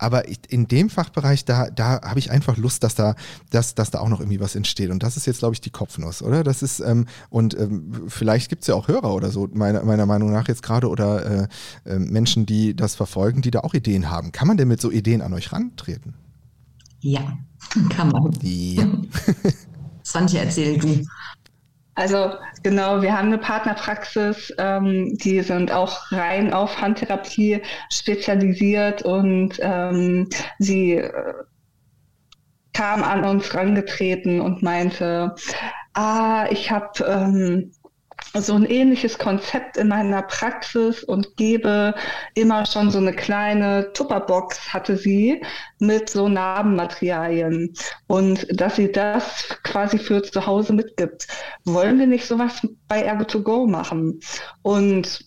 [0.05, 3.15] aber in dem Fachbereich, da, da habe ich einfach Lust, dass da,
[3.51, 4.91] dass, dass da auch noch irgendwie was entsteht.
[4.91, 6.45] Und das ist jetzt, glaube ich, die Kopfnuss, oder?
[6.45, 10.07] Das ist, ähm, und ähm, vielleicht gibt es ja auch Hörer oder so, meiner, meiner
[10.07, 11.49] Meinung nach jetzt gerade, oder äh,
[11.87, 14.31] äh, Menschen, die das verfolgen, die da auch Ideen haben.
[14.31, 16.15] Kann man denn mit so Ideen an euch rantreten?
[17.01, 17.39] Ja,
[17.89, 18.31] kann man.
[18.43, 18.87] Ja.
[20.05, 21.05] Swantje, erzähl du.
[21.97, 22.33] Also
[22.63, 30.29] genau, wir haben eine Partnerpraxis, ähm, die sind auch rein auf Handtherapie spezialisiert und ähm,
[30.59, 31.35] sie äh,
[32.73, 35.37] kam an uns rangetreten und meinte,
[35.95, 37.73] ah, ich habe ähm,
[38.35, 41.95] so ein ähnliches Konzept in meiner Praxis und gebe
[42.35, 45.43] immer schon so eine kleine Tupperbox, hatte sie,
[45.79, 47.75] mit so Narbenmaterialien.
[48.07, 51.29] Und dass sie das quasi für zu Hause mitgibt.
[51.65, 54.21] Wollen wir nicht sowas bei Ergo2Go machen?
[54.63, 55.25] Und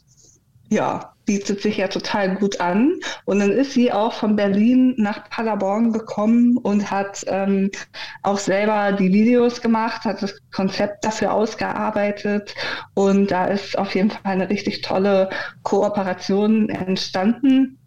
[0.70, 3.00] ja, bietet sich ja total gut an.
[3.26, 7.70] Und dann ist sie auch von Berlin nach Paderborn gekommen und hat ähm,
[8.24, 12.56] auch selber die Videos gemacht, hat das Konzept dafür ausgearbeitet.
[12.96, 15.30] Und da ist auf jeden Fall eine richtig tolle
[15.62, 17.78] Kooperation entstanden.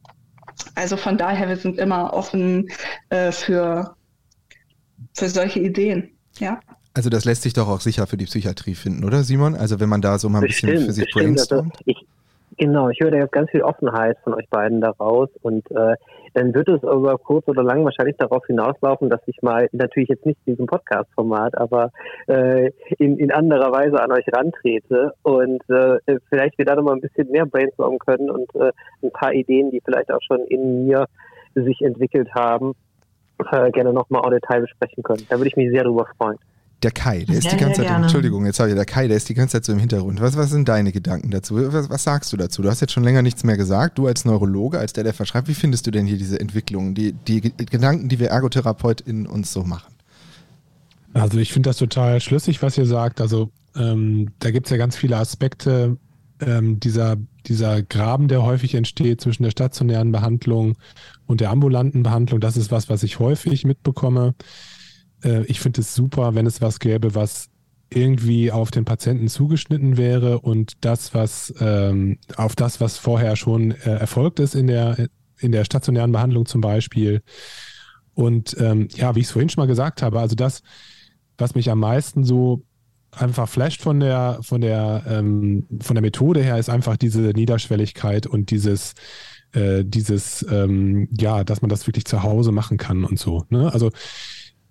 [0.74, 2.68] Also von daher, wir sind immer offen
[3.08, 3.96] äh, für,
[5.14, 6.10] für solche Ideen.
[6.38, 6.60] Ja.
[6.92, 9.54] Also das lässt sich doch auch sicher für die Psychiatrie finden, oder Simon?
[9.54, 11.72] Also wenn man da so mal ein bestimmt, bisschen für sich brainstormt.
[11.72, 11.96] Also ich,
[12.60, 15.94] Genau, ich höre da jetzt ganz viel Offenheit von euch beiden daraus und äh,
[16.34, 20.26] dann wird es über kurz oder lang wahrscheinlich darauf hinauslaufen, dass ich mal natürlich jetzt
[20.26, 21.90] nicht in diesem Podcast-Format, aber
[22.26, 26.92] äh, in, in anderer Weise an euch rantrete und äh, vielleicht wir da noch mal
[26.92, 30.84] ein bisschen mehr brainstormen können und äh, ein paar Ideen, die vielleicht auch schon in
[30.84, 31.06] mir
[31.54, 32.74] sich entwickelt haben,
[33.52, 35.24] äh, gerne nochmal au Detail besprechen können.
[35.30, 36.36] Da würde ich mich sehr darüber freuen.
[36.82, 39.18] Der Kai, der ist ja, die ganze Zeit, Entschuldigung, jetzt habe ich, der Kai, der
[39.18, 40.20] ist die ganze Zeit so im Hintergrund.
[40.22, 41.56] Was, was sind deine Gedanken dazu?
[41.72, 42.62] Was, was, sagst du dazu?
[42.62, 43.98] Du hast jetzt schon länger nichts mehr gesagt.
[43.98, 47.12] Du als Neurologe, als der, der verschreibt, wie findest du denn hier diese Entwicklung, die,
[47.12, 49.92] die Gedanken, die wir ErgotherapeutInnen uns so machen?
[51.12, 53.20] Also ich finde das total schlüssig, was ihr sagt.
[53.20, 55.98] Also ähm, da gibt es ja ganz viele Aspekte
[56.40, 57.16] ähm, dieser,
[57.46, 60.76] dieser Graben, der häufig entsteht zwischen der stationären Behandlung
[61.26, 62.40] und der ambulanten Behandlung.
[62.40, 64.34] Das ist was, was ich häufig mitbekomme
[65.24, 67.48] äh, ich finde es super, wenn es was gäbe, was
[67.92, 73.72] irgendwie auf den Patienten zugeschnitten wäre und das, was ähm, auf das, was vorher schon
[73.72, 75.08] äh, erfolgt ist in der,
[75.40, 77.22] in der stationären Behandlung zum Beispiel.
[78.14, 80.62] Und ähm, ja, wie ich es vorhin schon mal gesagt habe, also das,
[81.36, 82.62] was mich am meisten so
[83.10, 88.26] einfach flasht von der, von der, ähm, von der Methode her, ist einfach diese Niederschwelligkeit
[88.26, 88.94] und dieses,
[89.52, 93.46] äh, dieses, ähm, ja, dass man das wirklich zu Hause machen kann und so.
[93.48, 93.72] Ne?
[93.72, 93.90] Also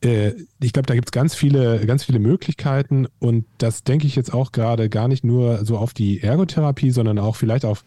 [0.01, 4.33] ich glaube, da gibt es ganz viele, ganz viele Möglichkeiten und das denke ich jetzt
[4.33, 7.83] auch gerade gar nicht nur so auf die Ergotherapie, sondern auch vielleicht auf,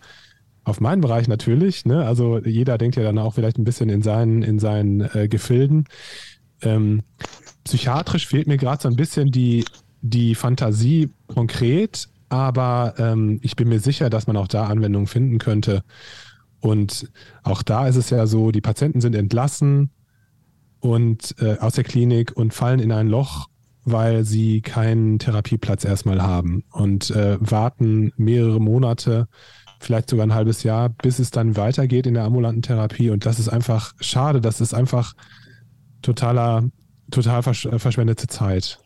[0.65, 1.87] auf meinen Bereich natürlich.
[1.87, 2.05] Ne?
[2.05, 5.87] Also jeder denkt ja dann auch vielleicht ein bisschen in seinen, in seinen äh, Gefilden.
[6.61, 7.03] Ähm,
[7.65, 9.65] psychiatrisch fehlt mir gerade so ein bisschen die,
[10.03, 15.39] die Fantasie konkret, aber ähm, ich bin mir sicher, dass man auch da Anwendungen finden
[15.39, 15.83] könnte.
[16.61, 17.11] Und
[17.43, 19.91] auch da ist es ja so, die Patienten sind entlassen,
[20.83, 23.47] und äh, aus der Klinik und fallen in ein Loch,
[23.85, 29.29] weil sie keinen Therapieplatz erstmal haben und äh, warten mehrere Monate,
[29.79, 33.11] vielleicht sogar ein halbes Jahr, bis es dann weitergeht in der ambulanten Therapie.
[33.11, 35.15] Und das ist einfach schade, das ist einfach
[36.03, 36.65] totaler,
[37.13, 38.81] total versch verschwendete Zeit.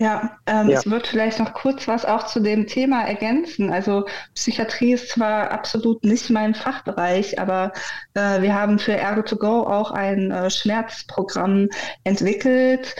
[0.00, 3.70] Ja, ähm, ja, ich würde vielleicht noch kurz was auch zu dem Thema ergänzen.
[3.70, 7.72] Also Psychiatrie ist zwar absolut nicht mein Fachbereich, aber
[8.14, 11.68] äh, wir haben für Ergo2Go auch ein äh, Schmerzprogramm
[12.04, 12.96] entwickelt,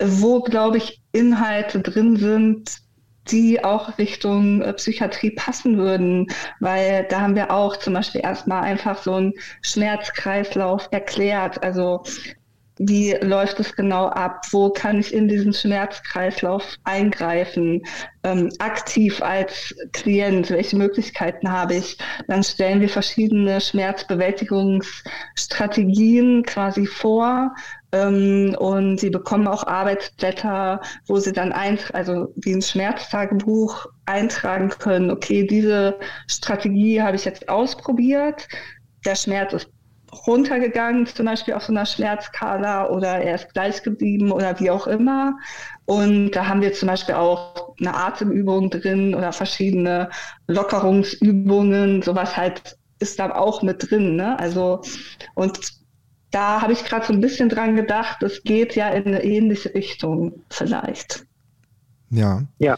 [0.00, 2.76] wo, glaube ich, Inhalte drin sind,
[3.26, 6.28] die auch Richtung äh, Psychiatrie passen würden,
[6.60, 9.32] weil da haben wir auch zum Beispiel erstmal einfach so einen
[9.62, 11.64] Schmerzkreislauf erklärt.
[11.64, 12.04] Also
[12.78, 14.44] wie läuft es genau ab?
[14.50, 17.82] Wo kann ich in diesen Schmerzkreislauf eingreifen?
[18.22, 21.96] Ähm, aktiv als Klient, welche Möglichkeiten habe ich?
[22.28, 27.54] Dann stellen wir verschiedene Schmerzbewältigungsstrategien quasi vor.
[27.92, 34.68] Ähm, und sie bekommen auch Arbeitsblätter, wo sie dann ein, also wie ein Schmerztagebuch eintragen
[34.68, 35.10] können.
[35.10, 35.98] Okay, diese
[36.28, 38.46] Strategie habe ich jetzt ausprobiert.
[39.06, 39.70] Der Schmerz ist
[40.12, 44.86] runtergegangen, zum Beispiel auf so einer Schmerzskala oder er ist gleich geblieben oder wie auch
[44.86, 45.36] immer.
[45.84, 50.10] Und da haben wir zum Beispiel auch eine Atemübung drin oder verschiedene
[50.46, 54.16] Lockerungsübungen, sowas halt ist da auch mit drin.
[54.16, 54.38] Ne?
[54.38, 54.80] Also
[55.34, 55.58] und
[56.30, 59.74] da habe ich gerade so ein bisschen dran gedacht, es geht ja in eine ähnliche
[59.74, 61.24] Richtung vielleicht.
[62.10, 62.42] Ja.
[62.58, 62.76] Ja.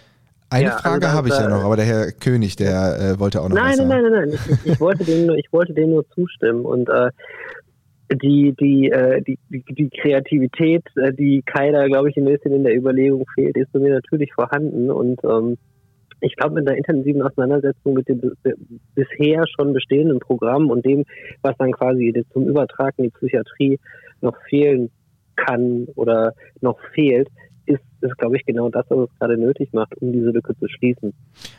[0.51, 3.41] Eine ja, Frage also habe ich ja noch, aber der Herr König, der äh, wollte
[3.43, 3.89] auch noch nein, was sagen.
[3.89, 4.59] Nein, nein, nein, nein.
[4.65, 6.65] Ich, ich, wollte dem nur, ich wollte dem nur zustimmen.
[6.65, 7.11] Und äh,
[8.15, 12.65] die, die, äh, die, die, die Kreativität, äh, die Keider, glaube ich, ein bisschen in
[12.65, 14.91] der Überlegung fehlt, ist bei mir natürlich vorhanden.
[14.91, 15.59] Und ähm,
[16.21, 18.21] ich glaube, mit einer intensiven Auseinandersetzung mit dem
[18.95, 21.05] bisher schon bestehenden Programm und dem,
[21.43, 23.79] was dann quasi zum Übertrag in die Psychiatrie
[24.23, 24.91] noch fehlen
[25.37, 27.29] kann oder noch fehlt,
[28.01, 30.69] ist, ist glaube ich, genau das, was es gerade nötig macht, um diese Lücke zu
[30.69, 31.13] schließen.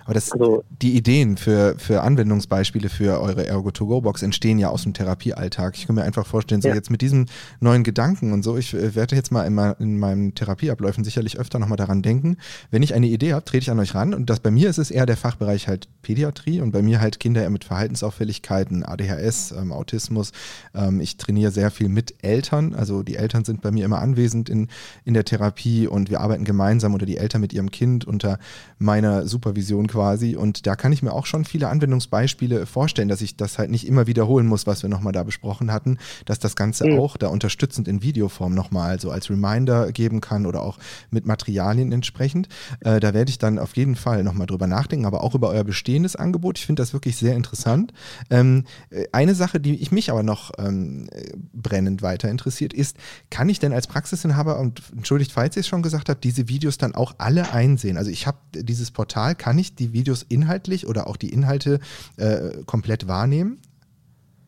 [0.05, 4.93] Aber das, also, die Ideen für, für Anwendungsbeispiele für eure Ergo-to-Go-Box entstehen ja aus dem
[4.93, 5.75] Therapiealltag.
[5.77, 6.75] Ich kann mir einfach vorstellen, so ja.
[6.75, 7.25] jetzt mit diesem
[7.59, 11.39] neuen Gedanken und so, ich äh, werde jetzt mal in, mein, in meinen Therapieabläufen sicherlich
[11.39, 12.37] öfter nochmal daran denken,
[12.71, 14.77] wenn ich eine Idee habe, trete ich an euch ran und das bei mir ist
[14.77, 19.71] es eher der Fachbereich halt Pädiatrie und bei mir halt Kinder mit Verhaltensauffälligkeiten, ADHS, ähm,
[19.71, 20.31] Autismus.
[20.73, 24.49] Ähm, ich trainiere sehr viel mit Eltern, also die Eltern sind bei mir immer anwesend
[24.49, 24.67] in,
[25.05, 28.39] in der Therapie und wir arbeiten gemeinsam oder die Eltern mit ihrem Kind unter
[28.77, 30.35] meiner Supervision quasi.
[30.35, 33.87] Und da kann ich mir auch schon viele Anwendungsbeispiele vorstellen, dass ich das halt nicht
[33.87, 36.99] immer wiederholen muss, was wir nochmal da besprochen hatten, dass das Ganze mhm.
[36.99, 40.77] auch da unterstützend in Videoform nochmal so als Reminder geben kann oder auch
[41.11, 42.47] mit Materialien entsprechend.
[42.81, 45.63] Äh, da werde ich dann auf jeden Fall nochmal drüber nachdenken, aber auch über euer
[45.63, 46.57] bestehendes Angebot.
[46.57, 47.93] Ich finde das wirklich sehr interessant.
[48.29, 51.09] Ähm, äh, eine Sache, die ich mich aber noch ähm,
[51.53, 52.97] brennend weiter interessiert, ist,
[53.29, 56.77] kann ich denn als Praxisinhaber, und entschuldigt, falls ihr es schon gesagt habt, diese Videos
[56.77, 57.97] dann auch alle einsehen?
[57.97, 61.79] Also ich habe dieses Portal, kann ich die Videos inhaltlich oder auch die Inhalte
[62.17, 63.59] äh, komplett wahrnehmen?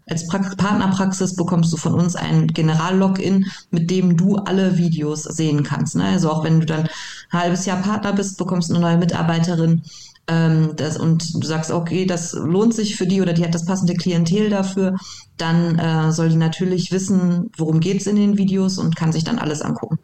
[0.07, 5.95] Als Partnerpraxis bekommst du von uns ein General-Login, mit dem du alle Videos sehen kannst.
[5.95, 6.03] Ne?
[6.03, 6.89] Also auch wenn du dann
[7.29, 9.83] ein halbes Jahr Partner bist, bekommst du eine neue Mitarbeiterin
[10.27, 13.65] ähm, das, und du sagst, okay, das lohnt sich für die oder die hat das
[13.65, 14.95] passende Klientel dafür,
[15.37, 19.23] dann äh, soll die natürlich wissen, worum geht es in den Videos und kann sich
[19.23, 19.99] dann alles angucken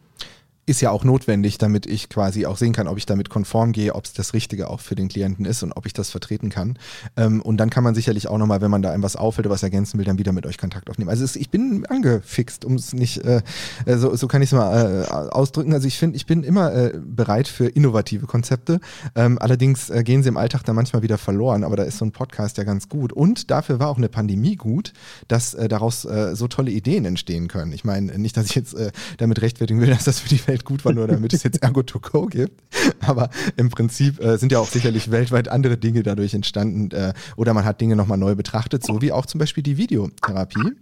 [0.68, 3.94] ist ja auch notwendig, damit ich quasi auch sehen kann, ob ich damit konform gehe,
[3.94, 6.78] ob es das Richtige auch für den Klienten ist und ob ich das vertreten kann.
[7.16, 9.54] Ähm, und dann kann man sicherlich auch nochmal, wenn man da einem was auffällt oder
[9.54, 11.10] was ergänzen will, dann wieder mit euch Kontakt aufnehmen.
[11.10, 13.42] Also es, ich bin angefixt, um es nicht, äh,
[13.86, 15.72] äh, so, so kann ich es mal äh, ausdrücken.
[15.72, 18.80] Also ich finde, ich bin immer äh, bereit für innovative Konzepte.
[19.14, 22.04] Ähm, allerdings äh, gehen sie im Alltag dann manchmal wieder verloren, aber da ist so
[22.04, 23.12] ein Podcast ja ganz gut.
[23.12, 24.92] Und dafür war auch eine Pandemie gut,
[25.28, 27.72] dass äh, daraus so tolle Ideen entstehen können.
[27.72, 28.76] Ich meine, nicht, dass ich jetzt
[29.18, 31.62] damit rechtfertigen will, dass das für die Welt Welt gut war, nur damit es jetzt
[31.62, 32.62] Ergo to Go gibt.
[33.00, 37.54] Aber im Prinzip äh, sind ja auch sicherlich weltweit andere Dinge dadurch entstanden äh, oder
[37.54, 40.72] man hat Dinge nochmal neu betrachtet, so wie auch zum Beispiel die Videotherapie.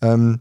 [0.00, 0.40] Ähm,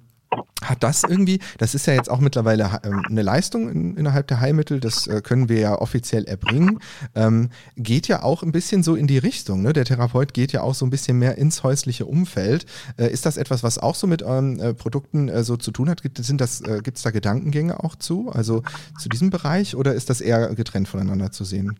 [0.63, 4.39] hat das irgendwie, das ist ja jetzt auch mittlerweile ähm, eine Leistung in, innerhalb der
[4.39, 6.79] Heilmittel, das äh, können wir ja offiziell erbringen,
[7.15, 9.61] ähm, geht ja auch ein bisschen so in die Richtung.
[9.61, 9.73] Ne?
[9.73, 12.65] Der Therapeut geht ja auch so ein bisschen mehr ins häusliche Umfeld.
[12.97, 15.89] Äh, ist das etwas, was auch so mit euren äh, Produkten äh, so zu tun
[15.89, 16.01] hat?
[16.01, 18.63] Gibt es äh, da Gedankengänge auch zu, also
[18.99, 21.79] zu diesem Bereich oder ist das eher getrennt voneinander zu sehen?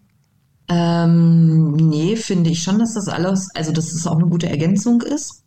[0.70, 4.50] Ähm, nee, finde ich schon, dass das alles, also dass es das auch eine gute
[4.50, 5.44] Ergänzung ist.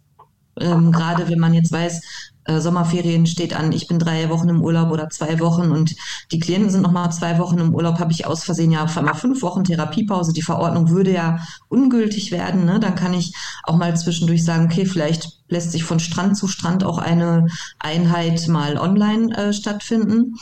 [0.59, 2.01] Ähm, Gerade wenn man jetzt weiß,
[2.47, 5.95] äh, Sommerferien steht an, ich bin drei Wochen im Urlaub oder zwei Wochen und
[6.33, 9.15] die Klienten sind nochmal zwei Wochen im Urlaub, habe ich aus Versehen ja auf einmal
[9.15, 10.33] fünf Wochen Therapiepause.
[10.33, 12.65] Die Verordnung würde ja ungültig werden.
[12.65, 12.81] Ne?
[12.81, 13.35] Dann kann ich
[13.65, 17.47] auch mal zwischendurch sagen, okay, vielleicht lässt sich von Strand zu Strand auch eine
[17.79, 20.37] Einheit mal online äh, stattfinden.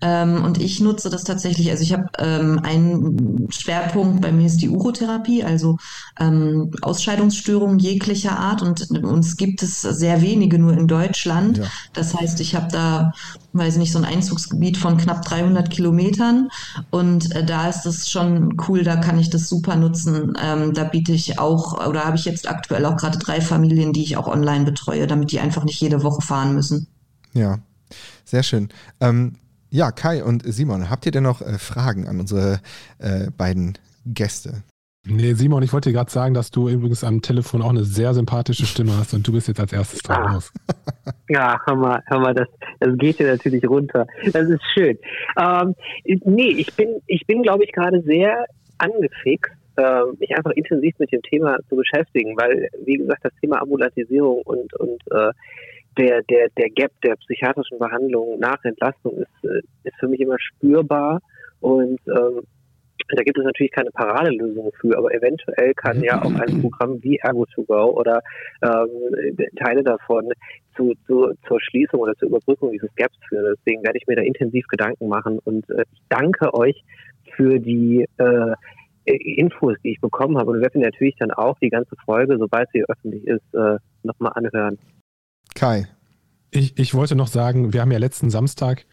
[0.00, 4.58] Ähm, und ich nutze das tatsächlich, also ich habe ähm, einen Schwerpunkt, bei mir ist
[4.58, 5.78] die Urotherapie, also
[6.18, 11.58] ähm, Ausscheidungsstörungen jeglicher Art und uns gibt es sehr wenige nur in Deutschland.
[11.58, 11.64] Ja.
[11.92, 13.12] Das heißt, ich habe da,
[13.58, 16.48] weiß nicht, so ein Einzugsgebiet von knapp 300 Kilometern
[16.90, 20.34] und äh, da ist es schon cool, da kann ich das super nutzen.
[20.42, 24.02] Ähm, da biete ich auch, oder habe ich jetzt aktuell auch gerade drei Familien, die
[24.02, 26.86] ich auch online betreue, damit die einfach nicht jede Woche fahren müssen.
[27.34, 27.58] Ja,
[28.24, 28.68] sehr schön.
[29.00, 29.36] Ähm,
[29.70, 32.60] ja, Kai und Simon, habt ihr denn noch äh, Fragen an unsere
[32.98, 34.62] äh, beiden Gäste?
[35.10, 38.12] Nee, Simon, ich wollte dir gerade sagen, dass du übrigens am Telefon auch eine sehr
[38.12, 41.12] sympathische Stimme hast und du bist jetzt als erstes dran ah.
[41.28, 42.48] Ja, hör mal, hör mal, das,
[42.80, 44.06] das geht dir natürlich runter.
[44.32, 44.98] Das ist schön.
[45.40, 45.74] Ähm,
[46.24, 48.44] nee, ich bin, ich bin, glaube ich, gerade sehr
[48.78, 53.62] angefixt, äh, mich einfach intensiv mit dem Thema zu beschäftigen, weil, wie gesagt, das Thema
[53.62, 55.32] Ambulatisierung und, und äh,
[55.96, 60.36] der, der, der Gap der psychiatrischen Behandlung nach Entlastung ist, äh, ist für mich immer
[60.38, 61.20] spürbar
[61.60, 62.42] und ähm,
[63.08, 67.20] da gibt es natürlich keine Paradelösung für, aber eventuell kann ja auch ein Programm wie
[67.22, 68.20] Ergo2Go oder
[68.62, 70.30] ähm, Teile davon
[70.76, 73.54] zu, zu, zur Schließung oder zur Überbrückung dieses Gaps führen.
[73.56, 76.84] Deswegen werde ich mir da intensiv Gedanken machen und äh, ich danke euch
[77.36, 78.54] für die äh,
[79.04, 80.50] Infos, die ich bekommen habe.
[80.50, 84.32] Und wir werden natürlich dann auch die ganze Folge, sobald sie öffentlich ist, äh, nochmal
[84.34, 84.78] anhören.
[85.54, 85.86] Kai.
[86.50, 88.86] Ich, ich wollte noch sagen, wir haben ja letzten Samstag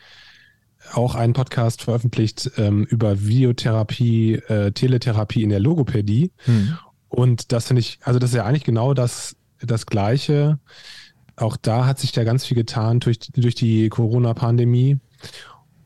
[0.94, 6.32] auch einen Podcast veröffentlicht ähm, über Videotherapie, äh, Teletherapie in der Logopädie.
[6.46, 6.78] Hm.
[7.10, 10.60] Und das finde ich, also das ist ja eigentlich genau das, das Gleiche.
[11.36, 15.00] Auch da hat sich ja ganz viel getan durch, durch die Corona-Pandemie.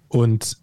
[0.08, 0.58] Und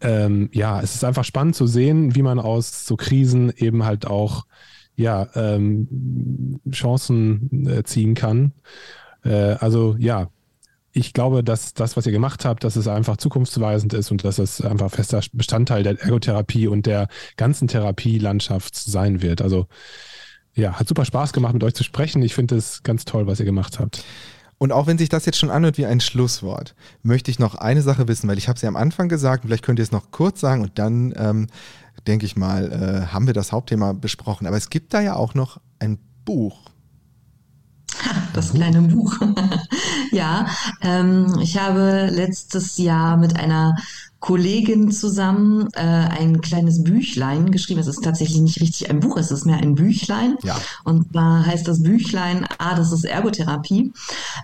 [0.00, 4.06] ähm, ja, es ist einfach spannend zu sehen, wie man aus so Krisen eben halt
[4.06, 4.46] auch
[4.94, 8.52] ja, ähm, Chancen äh, ziehen kann.
[9.24, 10.28] Äh, also ja,
[10.96, 14.38] ich glaube, dass das, was ihr gemacht habt, dass es einfach zukunftsweisend ist und dass
[14.38, 19.42] es einfach fester Bestandteil der Ergotherapie und der ganzen Therapielandschaft sein wird.
[19.42, 19.66] Also
[20.54, 22.22] ja, hat super Spaß gemacht, mit euch zu sprechen.
[22.22, 24.04] Ich finde es ganz toll, was ihr gemacht habt.
[24.56, 27.82] Und auch wenn sich das jetzt schon anhört wie ein Schlusswort, möchte ich noch eine
[27.82, 30.40] Sache wissen, weil ich habe ja am Anfang gesagt, vielleicht könnt ihr es noch kurz
[30.40, 31.48] sagen und dann ähm,
[32.06, 34.46] denke ich mal, äh, haben wir das Hauptthema besprochen.
[34.46, 36.65] Aber es gibt da ja auch noch ein Buch,
[38.36, 39.14] das kleine Buch.
[40.12, 40.46] ja,
[40.82, 43.76] ähm, ich habe letztes Jahr mit einer
[44.26, 47.78] Kollegin zusammen äh, ein kleines Büchlein geschrieben.
[47.78, 50.36] Es ist tatsächlich nicht richtig ein Buch, es ist mehr ein Büchlein.
[50.42, 50.56] Ja.
[50.82, 53.92] Und zwar heißt das Büchlein, ah, das ist Ergotherapie,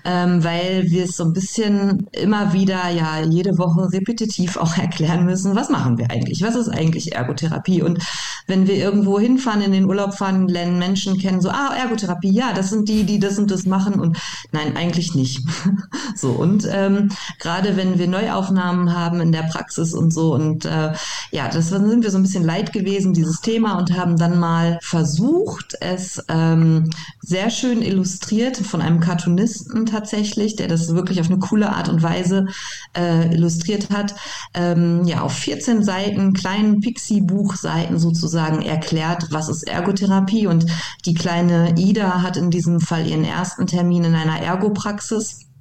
[0.05, 5.25] ähm, weil wir es so ein bisschen immer wieder, ja, jede Woche repetitiv auch erklären
[5.25, 6.43] müssen, was machen wir eigentlich?
[6.43, 7.83] Was ist eigentlich Ergotherapie?
[7.83, 7.99] Und
[8.47, 12.53] wenn wir irgendwo hinfahren, in den Urlaub fahren, lernen Menschen kennen, so, ah, Ergotherapie, ja,
[12.53, 13.95] das sind die, die das und das machen.
[13.95, 14.17] Und
[14.53, 15.43] nein, eigentlich nicht.
[16.15, 17.09] so, und ähm,
[17.41, 20.35] gerade wenn wir Neuaufnahmen haben in der Praxis, Praxis und so.
[20.35, 20.93] Und äh,
[21.31, 24.79] ja, das sind wir so ein bisschen leid gewesen, dieses Thema, und haben dann mal
[24.83, 31.39] versucht, es ähm, sehr schön illustriert von einem Cartoonisten tatsächlich, der das wirklich auf eine
[31.39, 32.47] coole Art und Weise
[32.97, 34.15] äh, illustriert hat,
[34.55, 40.47] ähm, ja, auf 14 Seiten, kleinen Pixie-Buchseiten sozusagen erklärt, was ist Ergotherapie.
[40.47, 40.67] Und
[41.07, 45.52] die kleine Ida hat in diesem Fall ihren ersten Termin in einer Ergopraxis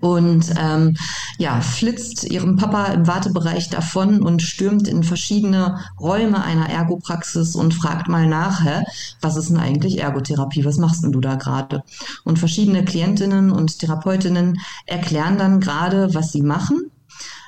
[0.00, 0.96] und ähm,
[1.38, 7.74] ja, flitzt ihrem Papa im Wartebereich davon und stürmt in verschiedene Räume einer Ergopraxis und
[7.74, 8.84] fragt mal nach, hä,
[9.20, 10.64] was ist denn eigentlich Ergotherapie?
[10.64, 11.82] Was machst denn du da gerade?
[12.24, 16.90] Und verschiedene Klientinnen und Therapeutinnen erklären dann gerade, was sie machen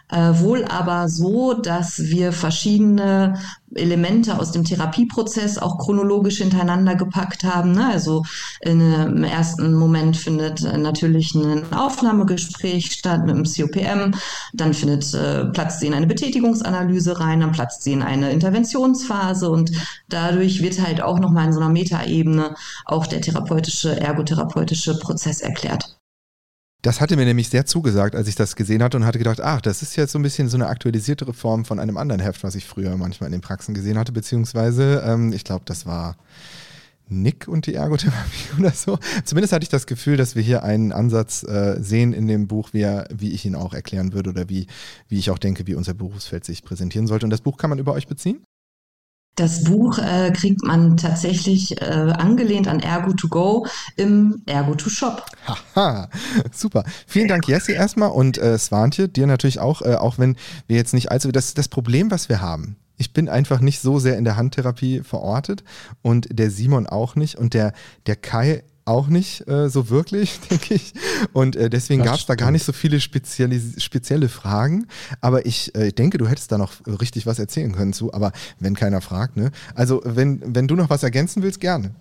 [0.09, 3.39] äh, wohl aber so, dass wir verschiedene
[3.75, 7.73] Elemente aus dem Therapieprozess auch chronologisch hintereinander gepackt haben.
[7.73, 7.87] Ne?
[7.87, 8.25] Also
[8.61, 14.15] in, im ersten Moment findet natürlich ein Aufnahmegespräch statt mit dem COPM,
[14.55, 19.51] dann findet äh, platzt sie in eine Betätigungsanalyse rein, dann platzt sie in eine Interventionsphase
[19.51, 19.73] und
[20.09, 22.55] dadurch wird halt auch nochmal in so einer Metaebene
[22.85, 25.97] auch der therapeutische, ergotherapeutische Prozess erklärt.
[26.87, 29.61] Das hatte mir nämlich sehr zugesagt, als ich das gesehen hatte und hatte gedacht, ach,
[29.61, 32.55] das ist jetzt so ein bisschen so eine aktualisiertere Form von einem anderen Heft, was
[32.55, 36.17] ich früher manchmal in den Praxen gesehen hatte, beziehungsweise, ähm, ich glaube, das war
[37.09, 39.01] Nick und die Ergotherapie oder so.
[39.25, 42.69] Zumindest hatte ich das Gefühl, dass wir hier einen Ansatz äh, sehen in dem Buch,
[42.71, 44.69] wie, er, wie ich ihn auch erklären würde oder wie,
[45.09, 47.27] wie ich auch denke, wie unser Berufsfeld sich präsentieren sollte.
[47.27, 48.46] Und das Buch kann man über euch beziehen?
[49.37, 53.67] Das Buch äh, kriegt man tatsächlich äh, angelehnt an Ergo to Go
[53.97, 55.27] im Ergo to Shop.
[55.47, 56.09] Haha,
[56.53, 56.85] super.
[57.07, 60.37] Vielen Dank, Jessie, erstmal und äh, Swantje, dir natürlich auch, äh, auch wenn
[60.69, 61.33] wir jetzt nicht allzu.
[61.33, 65.03] Das, das Problem, was wir haben, ich bin einfach nicht so sehr in der Handtherapie
[65.03, 65.65] verortet
[66.01, 67.75] und der Simon auch nicht und der,
[68.07, 70.95] der Kai auch nicht äh, so wirklich, denke ich.
[71.33, 74.87] Und äh, deswegen gab es da gar nicht so viele spezielle, spezielle Fragen.
[75.21, 78.15] Aber ich äh, denke, du hättest da noch richtig was erzählen können zu.
[78.15, 79.51] Aber wenn keiner fragt, ne?
[79.75, 81.95] Also, wenn, wenn du noch was ergänzen willst, gerne.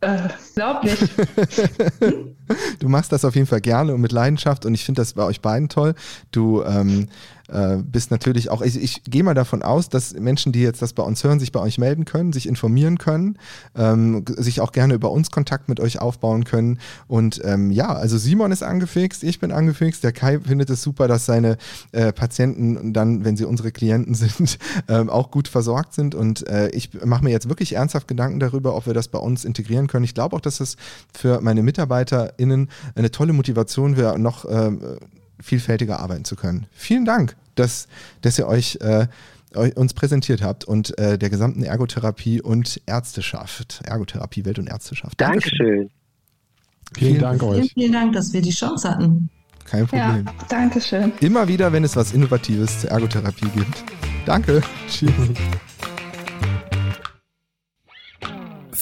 [0.00, 1.00] Äh, glaub nicht.
[2.78, 5.22] du machst das auf jeden Fall gerne und mit Leidenschaft und ich finde das bei
[5.22, 5.94] euch beiden toll.
[6.30, 7.08] Du ähm,
[7.48, 10.92] äh, bist natürlich auch, ich, ich gehe mal davon aus, dass Menschen, die jetzt das
[10.92, 13.38] bei uns hören, sich bei euch melden können, sich informieren können,
[13.76, 16.78] ähm, sich auch gerne über uns Kontakt mit euch aufbauen können.
[17.06, 21.08] Und ähm, ja, also Simon ist angefixt, ich bin angefixt, der Kai findet es super,
[21.08, 21.58] dass seine
[21.92, 26.14] äh, Patienten dann, wenn sie unsere Klienten sind, ähm, auch gut versorgt sind.
[26.14, 29.44] Und äh, ich mache mir jetzt wirklich ernsthaft Gedanken darüber, ob wir das bei uns
[29.44, 30.04] integrieren können.
[30.04, 30.76] Ich glaube auch, dass es
[31.12, 34.80] für meine MitarbeiterInnen eine tolle Motivation wäre, noch ähm,
[35.40, 36.66] vielfältiger arbeiten zu können.
[36.72, 37.88] Vielen Dank, dass,
[38.22, 39.06] dass ihr euch äh,
[39.74, 45.20] uns präsentiert habt und äh, der gesamten Ergotherapie und Ärzteschaft, Ergotherapie, Welt und Ärzteschaft.
[45.20, 45.90] Dankeschön.
[46.96, 47.56] Vielen, vielen Dank euch.
[47.56, 49.30] Vielen, vielen Dank, dass wir die Chance hatten.
[49.64, 50.26] Kein Problem.
[50.26, 51.12] Ja, Dankeschön.
[51.20, 53.84] Immer wieder, wenn es was Innovatives zur Ergotherapie gibt.
[54.26, 54.62] Danke.
[54.88, 55.10] Tschüss.